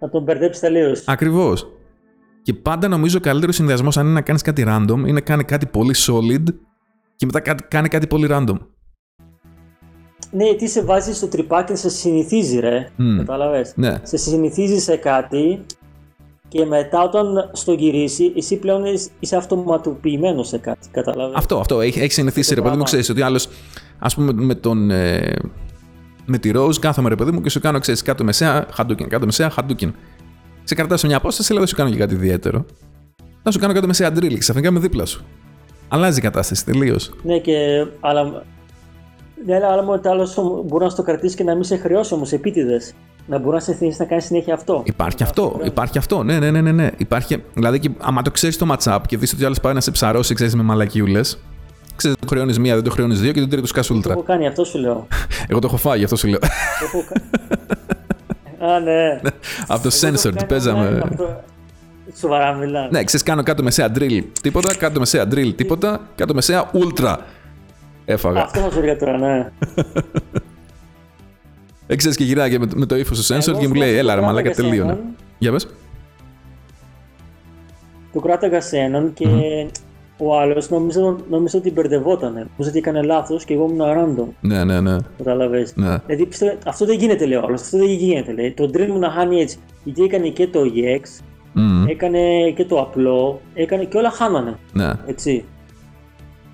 [0.00, 1.02] Να τον μπερδέψεις τελείως.
[1.06, 1.70] Ακριβώς.
[2.42, 5.44] Και πάντα νομίζω ο καλύτερος συνδυασμός αν είναι να κάνεις κάτι random είναι να κάνει
[5.44, 6.44] κάτι πολύ solid
[7.16, 8.56] και μετά κάνει κάτι πολύ random.
[10.30, 12.88] Ναι, τι σε βάζει στο τρυπάκι να σε συνηθίζει, ρε.
[12.98, 13.16] Mm.
[13.16, 13.72] Κατάλαβες.
[13.76, 13.94] Ναι.
[14.02, 15.64] Σε συνηθίζει σε κάτι
[16.48, 18.84] και μετά όταν στο γυρίσει, εσύ πλέον
[19.18, 20.88] είσαι αυτοματοποιημένος σε κάτι.
[20.90, 21.36] Κατάλαβες.
[21.36, 21.80] Αυτό, αυτό.
[21.80, 23.48] Έχει, έχεις συνηθίσει, ρε παιδί μου, ξέρεις ότι άλλος.
[23.98, 24.90] Α πούμε με τον.
[24.90, 25.36] Ε,
[26.26, 29.24] με τη Rose κάθομαι ρε παιδί μου και σου κάνω ξέρεις κάτω μεσαία, χαντούκιν, κάτω
[29.24, 29.94] μεσαία, χαντούκιν.
[30.64, 32.64] Σε κρατάω σε μια απόσταση, αλλά δεν σου κάνω και κάτι ιδιαίτερο.
[33.42, 35.24] Θα σου κάνω κάτω μεσαία drill, ξαφνικά με δίπλα σου.
[35.88, 37.10] Αλλάζει η κατάσταση τελείως.
[37.22, 38.44] Ναι, και αλλά
[39.44, 42.92] ναι, αλλά μόνο άλλο μπορεί να στο κρατήσει και να μην σε χρεώσει όμως επίτηδες.
[43.26, 44.82] Να μπορεί να σε θέσει να κάνεις συνέχεια αυτό.
[44.84, 45.60] Υπάρχει αυτό.
[45.64, 46.22] Υπάρχει αυτό.
[46.22, 46.72] Ναι, ναι, ναι, ναι.
[46.72, 46.90] ναι.
[46.96, 49.90] Υπάρχει, δηλαδή, και, άμα το ξέρεις το matchup και δεις ότι άλλος πάει να σε
[49.90, 51.38] ψαρώσει, ξέρεις με μαλακιούλες.
[51.96, 54.12] Ξέρει, το χρεώνεις μία, δεν το χρεώνεις δύο και τον τρίτο σκάσου ούλτρα.
[54.12, 55.06] Το έχω κάνει, αυτό σου λέω.
[55.48, 56.38] Εγώ το έχω φάει, αυτό σου λέω.
[58.58, 59.20] Α, ναι.
[59.74, 61.02] Από το sensor, παίζαμε.
[62.18, 62.88] Σοβαρά μιλά.
[62.90, 67.16] Ναι, ξέρεις, κάνω κάτω μεσαία drill τίποτα, κάτω μεσαία drill τίποτα, κάτω μεσαία ultra.
[68.04, 68.42] Έφαγα.
[68.42, 69.50] Αυτό θα σου έλεγα τώρα, ναι.
[71.86, 73.90] Έξερε και γυρνάει και με, με το ύφος του sensor Εγώ και μου σου λέει:
[73.90, 74.92] λέω, Έλα, ρε το μαλάκα, κράταγα σε τελείωνε.
[74.92, 75.04] έναν,
[75.38, 75.66] Για πες.
[78.12, 79.26] Το κράταγα σε έναν και
[80.18, 82.32] ο άλλος νόμιζε, νόμιζε ότι μπερδευόταν.
[82.32, 84.28] Νόμιζε ότι έκανε λάθος και εγώ ήμουν random.
[84.40, 84.96] Ναι, ναι, ναι.
[85.16, 85.66] Κατάλαβε.
[85.74, 85.96] ναι.
[86.06, 88.32] Δηλαδή πιστεύω, αυτό δεν γίνεται, λέει ο άλλος, Αυτό δεν γίνεται.
[88.32, 88.52] Λέει.
[88.52, 89.58] Το drill μου να χάνει έτσι.
[89.84, 94.56] Γιατί έκανε και το EX, Μμμ, έκανε και το απλό, έκανε και όλα χάνανε.
[94.72, 94.90] ναι.
[95.06, 95.44] Έτσι.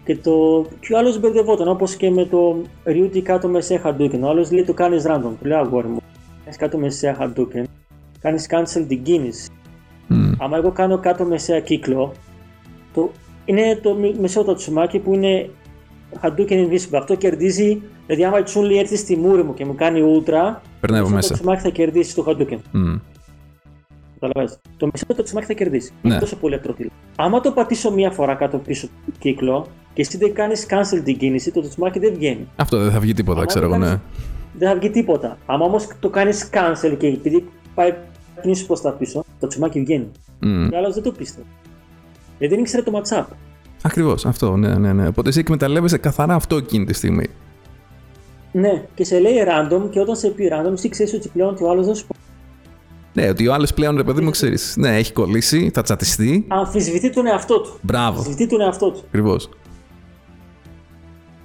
[0.05, 2.57] Και, το, και ο άλλος μπερδευόταν, όπως και με το
[2.87, 4.21] Ryuti κάτω μεσαία Hadouken.
[4.21, 5.31] Ο άλλος λέει το κάνεις random.
[5.41, 5.99] Του λέει αγόρι μου,
[6.43, 7.65] κάνεις κάτω μεσαία Hadouken,
[8.21, 9.51] κάνεις cancel την κίνηση.
[10.09, 12.13] Μμ, Άμα εγώ κάνω κάτω μεσαία κύκλο,
[12.95, 13.11] το,
[13.45, 15.51] είναι το μη- μεσαίο το τσουμάκι που είναι
[16.23, 16.95] Hadouken Invisible.
[16.99, 21.01] Αυτό κερδίζει, δηλαδή άμα η Τσούνλι έρθει στη μούρη μου και μου κάνει ultra, Περνάει
[21.01, 21.29] από το μεσαίο μέσα.
[21.29, 22.59] το τσουμάκι θα κερδίσει το Hadouken.
[22.73, 22.95] Μμ,
[24.21, 24.59] Καταλαβαίνεις.
[24.77, 25.93] Το μεσαίο το τσουμάκι θα κερδίσει.
[26.03, 26.11] Ναι.
[26.11, 26.91] Είναι τόσο πολύ ατροφή.
[27.17, 31.17] Άμα το πατήσω μία φορά κάτω πίσω του κύκλο και εσύ δεν κάνεις cancel την
[31.19, 32.49] κίνηση, το τσουμάκι δεν βγαίνει.
[32.57, 33.89] Αυτό δεν θα βγει τίποτα, Άμα ξέρω το εγώ, ναι.
[33.89, 34.03] κάνεις-
[34.59, 35.39] Δεν θα βγει τίποτα.
[35.47, 37.95] Άμα όμως το κάνεις cancel και επειδή πάει
[38.43, 40.11] κινήσεις προς τα πίσω, το τσουμάκι βγαίνει.
[40.41, 40.69] Μμ.
[40.69, 41.47] Και ο άλλος δεν το πίστευε.
[42.43, 43.25] Γιατί δεν ήξερε το matchup.
[43.83, 45.07] Ακριβώς, αυτό, ναι, ναι, ναι.
[45.07, 47.27] Οπότε εσύ εκμεταλλεύεσαι καθαρά αυτό εκείνη τη στιγμή.
[48.53, 51.65] Ναι, και σε λέει random και όταν σε πει random, εσύ ξέρεις ότι πλέον ότι
[51.65, 52.07] ο άλλος δεν σου
[53.13, 54.75] Ναι, ότι ο άλλος πλέον ρε παιδί μου ξέρεις.
[54.77, 56.45] Ναι, έχει κολλήσει, θα τσατιστεί.
[56.49, 57.79] αμφισβητεί τον εαυτό του.
[57.83, 59.03] Μπράβο, Αμφισβητεί τον εαυτό του.
[59.07, 59.49] ακριβώς.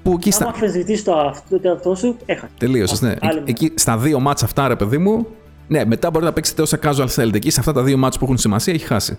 [0.03, 0.45] Που εκεί Άμα στα.
[0.45, 2.51] αμφισβητείς το αυτό- το εαυτό σου, έχασε.
[2.57, 3.07] Τελείωσες, ναι.
[3.07, 3.43] άλλη Εκεί, μέρα.
[3.47, 5.27] εκεί στα δύο μάτσα αυτά, ρε παιδί μου.
[5.67, 7.37] Ναι, μετά μπορείτε να παίξετε όσα casual θέλετε.
[7.37, 9.17] Εκεί σε αυτά τα δύο μάτσα που έχουν σημασία έχει χάσει.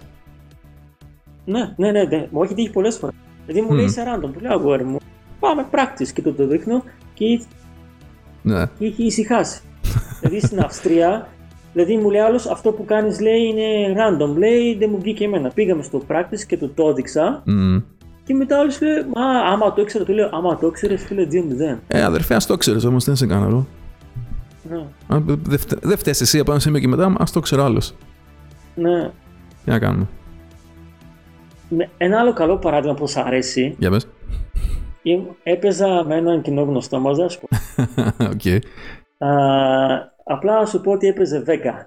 [1.49, 2.27] Ναι, ναι, ναι, ναι.
[2.31, 3.15] Μου έχει τύχει πολλές φορές.
[3.47, 3.79] Δηλαδή μου Μμμ.
[3.79, 4.97] λέει σε random, του λέω αγόρι μου,
[5.41, 6.83] πάμε practice και το, το δείχνω
[7.15, 7.41] και,
[8.43, 8.67] Ναι.
[8.79, 9.61] και έχει ησυχάσει.
[10.21, 11.29] δηλαδή στην Αυστρία,
[11.73, 15.51] δηλαδή μου λέει άλλος αυτό που κάνεις λέει είναι random, λέει δεν μου βγήκε εμένα.
[15.51, 17.77] Πήγαμε στο practice και του το έδειξα Μμ.
[18.25, 19.23] και μετά άλλος λέει, Μα
[19.53, 21.79] άμα το ήξερα, του λέω, Άμα το ήξερες, φίλε 2-0.
[21.89, 23.67] Ε, αδερφέ, ας το ξέρει όμως, δεν σε κάνω εγώ.
[24.71, 24.79] Ναι,
[25.17, 27.95] Α, Δεν φτε- δεν φταίει εσύ από ένα σημείο και μετά, ας το ξέρω άλλος.
[28.75, 29.11] ναι.
[29.65, 30.07] Τι να κάνουμε.
[31.69, 34.09] Με- Ένα άλλο καλό παράδειγμα που σου αρέσει, Για πες.
[35.03, 37.49] ε, έπαιζα με έναν κοινό γνωστό μας, δεν σου πω.
[38.25, 38.63] Οκ.
[39.19, 39.33] Α,
[40.25, 41.87] απλά να σου πω ότι έπαιζε Vega.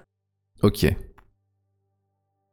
[0.60, 0.76] OK.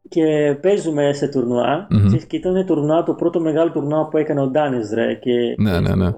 [0.10, 2.06] και παίζουμε σε τουρνουά Μμμ.
[2.06, 5.80] ξέρεις, και ήταν τουρνουά, το πρώτο μεγάλο τουρνουά που έκανε ο Ντάνης ρε και Ναι,
[5.80, 6.12] ναι, ναι.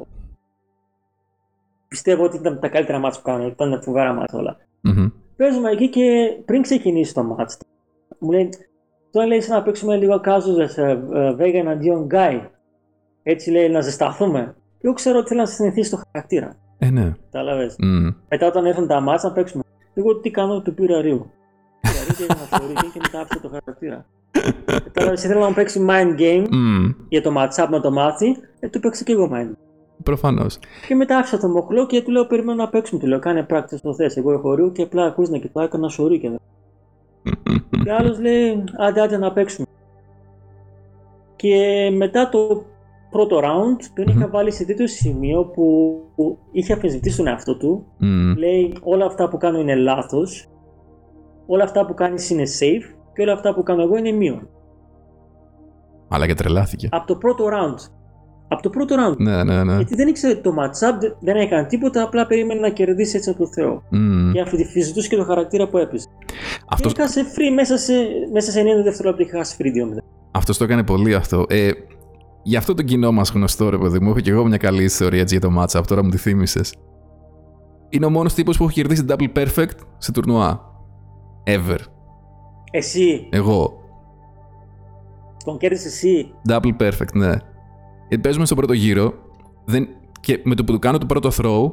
[1.87, 4.57] πιστεύω ότι ήταν τα καλύτερα ματς που κάνανε, ήταν φοβερά ματς όλα.
[4.81, 5.07] Μμμ.
[5.35, 7.57] Παίζουμε εκεί και πριν ξεκινήσει το ματς
[8.19, 8.49] μου λέει
[9.11, 12.39] τώρα λέει σαν να παίξουμε λίγο casuals ε, Vega εναντίον Guy
[13.23, 17.11] έτσι λέει να ζεσταθούμε και εγώ ξέρω ότι θέλω να συνηθίσει το χαρακτήρα Ε, ναι.
[17.31, 18.07] κατάλαβες Μμ.
[18.29, 21.31] μετά όταν έρθουν τα μάτς να παίξουμε εγώ τι κάνω του πήρα ρίου
[21.81, 24.05] Πήρα ρίου και έγινα θεωρητή και μετά άφησα το χαρακτήρα
[24.83, 26.89] Κατάλαβες, ήθελα να μου παίξεις mind game Μμ.
[27.09, 29.51] για το matchup να το μάθει, ε, το παίξα και εγώ mind.
[30.03, 30.59] Προφανώς.
[30.87, 32.99] Και μετά άφησα τον μοχλό και του λέω: Περιμένω να παίξουμε.
[33.01, 34.17] Του λέω: Κάνε practice στο θες.
[34.17, 36.39] Εγώ έχω ρίου και απλά ακούς να κοιτάω, έκανα σωρί και δεν.
[37.83, 39.67] Και άλλος λέει: Άντε, άντε να παίξουμε.
[41.35, 42.63] Και μετά το
[43.09, 47.85] πρώτο round τον είχα βάλει σε τέτοιο σημείο που, που είχε αφισβητήσει τον εαυτό του.
[47.97, 48.33] Μμ.
[48.37, 50.47] Λέει: Όλα αυτά που κάνω είναι λάθος.
[51.45, 52.95] Όλα αυτά που κάνεις είναι safe.
[53.13, 54.47] Και όλα αυτά που κάνω εγώ είναι μείον.
[56.07, 56.87] Αλλά και τρελάθηκε.
[56.91, 57.89] Από το πρώτο round.
[58.47, 59.17] Από το πρώτο round.
[59.17, 59.75] Ναι, ναι, ναι.
[59.75, 63.39] Γιατί δεν ήξερε το matchup, δεν- δεν έκανε τίποτα, απλά περίμενε να κερδίσει έτσι από
[63.39, 63.83] το Θεό.
[63.89, 64.31] Μμ.
[64.31, 66.07] Και αφιζητούσε και το χαρακτήρα που έπαιζε.
[66.71, 67.93] Αυτό Και έχασε free μέσα σε,
[68.33, 70.03] μέσα σε 90 δευτερόλεπτα είχε χάσει free 2-0.
[70.31, 71.45] αυτός το έκανε πολύ αυτό.
[71.49, 71.71] Ε,
[72.43, 75.21] για αυτό το κοινό μας γνωστό, ρε παιδί μου, έχω και εγώ μια καλή ιστορία
[75.21, 76.73] έτσι για το matchup, τώρα μου τη θύμισες.
[77.89, 80.61] Είναι ο μόνος τύπος που έχω κερδίσει double perfect σε τουρνουά.
[81.45, 81.77] Ever.
[82.71, 83.73] Εσύ, Εγώ.
[85.45, 86.33] τον κέρδισε εσύ.
[86.49, 87.33] Double perfect, ναι.
[88.07, 89.13] Γιατί παίζουμε στο πρώτο γύρο
[89.65, 89.87] δεν...
[90.19, 91.71] και με το που του κάνω το πρώτο throw,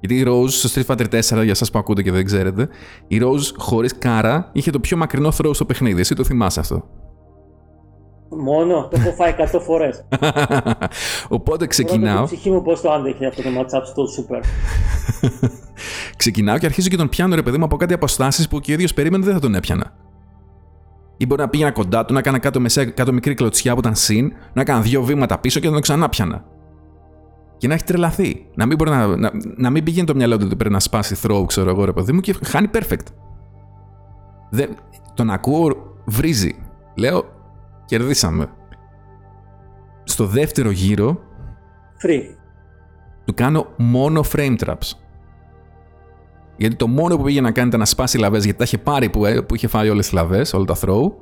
[0.00, 2.68] γιατί η Rose στο Street Fighter 4, για εσά που ακούτε και δεν ξέρετε,
[3.06, 6.00] η Rose χωρίς κάρα είχε το πιο μακρινό throw στο παιχνίδι.
[6.00, 6.84] Εσύ το θυμάσαι αυτό;
[8.28, 10.04] Μόνο, το έχω φάει 100 φορές.
[11.28, 11.96] Οπότε Ξεκινάω.
[11.96, 12.26] ξεκινάω.
[12.26, 14.40] Την ψυχή μου πώς το άντεχε αυτό το matchup στο super.
[16.16, 18.74] Ξεκινάω και αρχίζω και τον πιάνω ρε παιδί μου από κάτι αποστάσεις που και ο
[18.74, 19.92] ίδιος περίμενε δεν θα τον έπιανα.
[21.16, 23.94] Ή μπορεί να πήγαινα κοντά του, να έκανα κάτω, μεσαία, κάτω μικρή κλωτσιά που ήταν
[23.94, 26.44] συν, να έκανα δύο βήματα πίσω και να τον ξανά πιανα.
[27.56, 28.46] Και να έχει τρελαθεί.
[28.54, 31.16] Να μην, μπορεί να, να, να μην πηγαίνει το μυαλό του ότι πρέπει να σπάσει
[31.22, 33.06] throw, ξέρω εγώ ρε παιδί μου, και χάνει perfect.
[34.50, 34.76] Δεν,
[35.14, 36.54] τον ακούω, βρίζει.
[36.94, 37.24] Λέω,
[37.84, 38.46] κερδίσαμε.
[40.04, 41.18] Στο δεύτερο γύρο
[42.02, 42.22] Free.
[43.24, 44.92] του κάνω μόνο frame traps.
[46.56, 49.10] Γιατί το μόνο που πήγε να κάνει ήταν να σπάσει λαβές, γιατί τα είχε πάρει
[49.10, 51.12] που, ε, που είχε φάει όλες τις λαβές, όλα τα throw,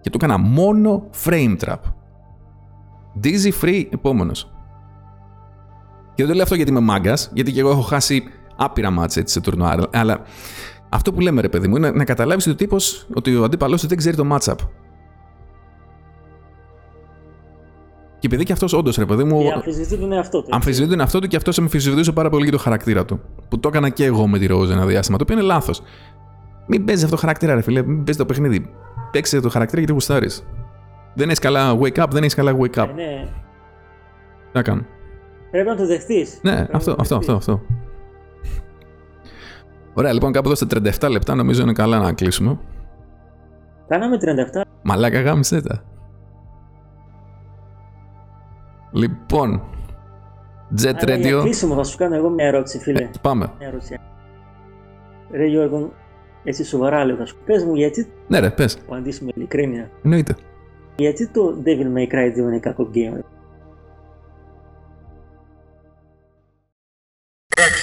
[0.00, 1.78] και του έκανα μόνο frame trap.
[3.22, 4.55] Dizzy free, επόμενος.
[6.16, 8.24] Και δεν το λέω αυτό γιατί είμαι μάγκας, γιατί και εγώ έχω χάσει
[8.56, 9.88] άπειρα μάτσα έτσι σε τουρνουά.
[9.92, 10.20] Αλλά
[10.88, 13.86] αυτό που λέμε, ρε παιδί μου, είναι να καταλάβεις ότι ο τύπος, ότι ο αντίπαλός
[13.86, 14.54] δεν ξέρει το matchup.
[18.18, 19.42] Και επειδή και αυτός όντως, ρε παιδί μου.
[19.42, 20.48] Και αμφισβητεί τον εαυτό του.
[20.52, 23.20] Αμφισβητεί τον εαυτό του και αυτός αμφισβητούσε πάρα πολύ το χαρακτήρα του.
[23.48, 25.82] Που το έκανα και εγώ με τη Ρόζα ένα διάστημα, το οποίο είναι λάθος.
[26.66, 27.82] Μην παίζει αυτό το χαρακτήρα, ρε φίλε.
[27.82, 28.70] Μην παίζει το παιχνίδι.
[29.10, 30.46] Παίξε το χαρακτήρα γιατί γουστάρεις.
[31.14, 32.88] Δεν έχεις καλά wake up, δεν έχεις καλά wake up.
[32.88, 33.28] Ε, ναι.
[34.42, 34.84] Τι να κάνω.
[35.50, 36.38] Πρέπει να το δεχτείς.
[36.42, 37.60] Ναι, αυτό, αυτό, αυτό, αυτό.
[39.94, 40.66] Ωραία, λοιπόν, κάπου εδώ στα
[41.06, 42.58] 37 λεπτά νομίζω είναι καλά να κλείσουμε.
[43.88, 44.16] Κάναμε
[44.54, 44.60] 37.
[44.82, 45.82] Μαλάκα γάμισε τα.
[48.92, 49.62] Λοιπόν,
[50.82, 51.42] Jet Άρα, για Radio.
[51.42, 53.02] κλείσιμο θα σου κάνω εγώ μια ερώτηση, φίλε.
[53.02, 53.50] Ε, πάμε.
[53.58, 53.98] Μια ερώτηση.
[55.30, 55.92] Ρε Γιώργο,
[56.44, 58.78] έτσι σοβαρά λέω, θα σου πες μου γιατί, Ναι, ρε, πες.
[58.78, 60.34] που αντίσουμε ειλικρίνεια, Εννοείται.
[60.96, 63.18] γιατί το Devil May Cry 2 είναι κακό game.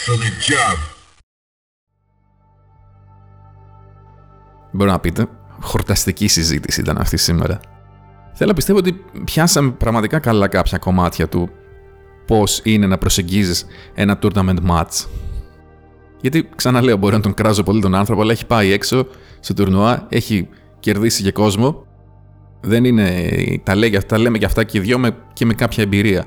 [0.06, 0.78] Excellent job.
[4.72, 5.28] Μπορώ να πείτε.
[5.62, 7.60] Χορταστική συζήτηση ήταν αυτή σήμερα.
[8.34, 11.50] Θέλω να πιστεύω ότι πιάσαμε πραγματικά καλά κάποια κομμάτια του
[12.28, 15.08] πώς είναι να προσεγγίζεις ένα tournament match.
[16.22, 19.08] Γιατί ξαναλέω, μπορεί να τον κράζω πολύ τον άνθρωπο, αλλά έχει πάει έξω
[19.40, 20.50] στο τουρνουά, έχει
[20.80, 21.86] κερδίσει και κόσμο.
[22.62, 23.28] Δεν είναι.
[23.64, 26.26] Τα, λέει, τα λέμε και αυτά και οι δυο με, και με κάποια εμπειρία.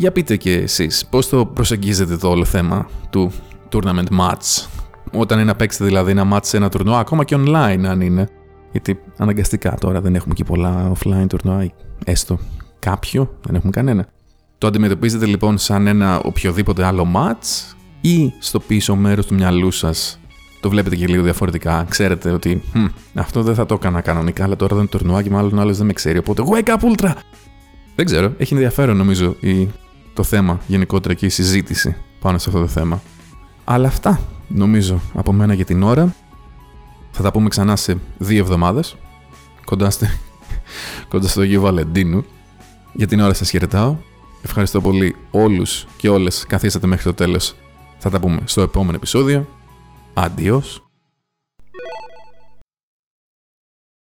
[0.00, 3.32] Για πείτε και εσείς, πώς το προσεγγίζετε το όλο θέμα του
[3.72, 4.66] tournament match;
[5.12, 8.28] Όταν είναι να παίξετε δηλαδή ένα match σε ένα τουρνουά, ακόμα και online αν είναι.
[8.72, 11.70] Γιατί αναγκαστικά τώρα δεν έχουμε και πολλά offline τουρνουά, ή
[12.04, 12.38] έστω
[12.78, 14.06] κάποιο, δεν έχουμε κανένα.
[14.58, 20.20] Το αντιμετωπίζετε λοιπόν σαν ένα οποιοδήποτε άλλο match ή στο πίσω μέρος του μυαλού σας
[20.60, 22.84] το βλέπετε και λίγο διαφορετικά; Ξέρετε ότι «Μμ,
[23.14, 25.86] αυτό δεν θα το έκανα κανονικά, αλλά τώρα δεν είναι τουρνουά και μάλλον άλλος δεν
[25.86, 26.18] με ξέρει.
[26.18, 27.12] Οπότε wake up ultra!
[27.94, 29.68] Δεν ξέρω, έχει ενδιαφέρον νομίζω η,
[30.18, 33.02] το θέμα γενικότερα και η συζήτηση πάνω σε αυτό το θέμα.
[33.64, 36.14] Αλλά αυτά νομίζω από μένα για την ώρα.
[37.10, 38.96] Θα τα πούμε ξανά σε δύο εβδομάδες.
[39.64, 40.06] Κοντά, στη,
[41.10, 42.24] κοντά στο Αγίου Βαλεντίνου.
[42.92, 43.96] Για την ώρα σας χαιρετάω.
[44.42, 47.54] Ευχαριστώ πολύ όλους και όλες καθίσατε μέχρι το τέλος.
[47.98, 49.48] Θα τα πούμε στο επόμενο επεισόδιο.
[50.14, 50.87] Αντιός.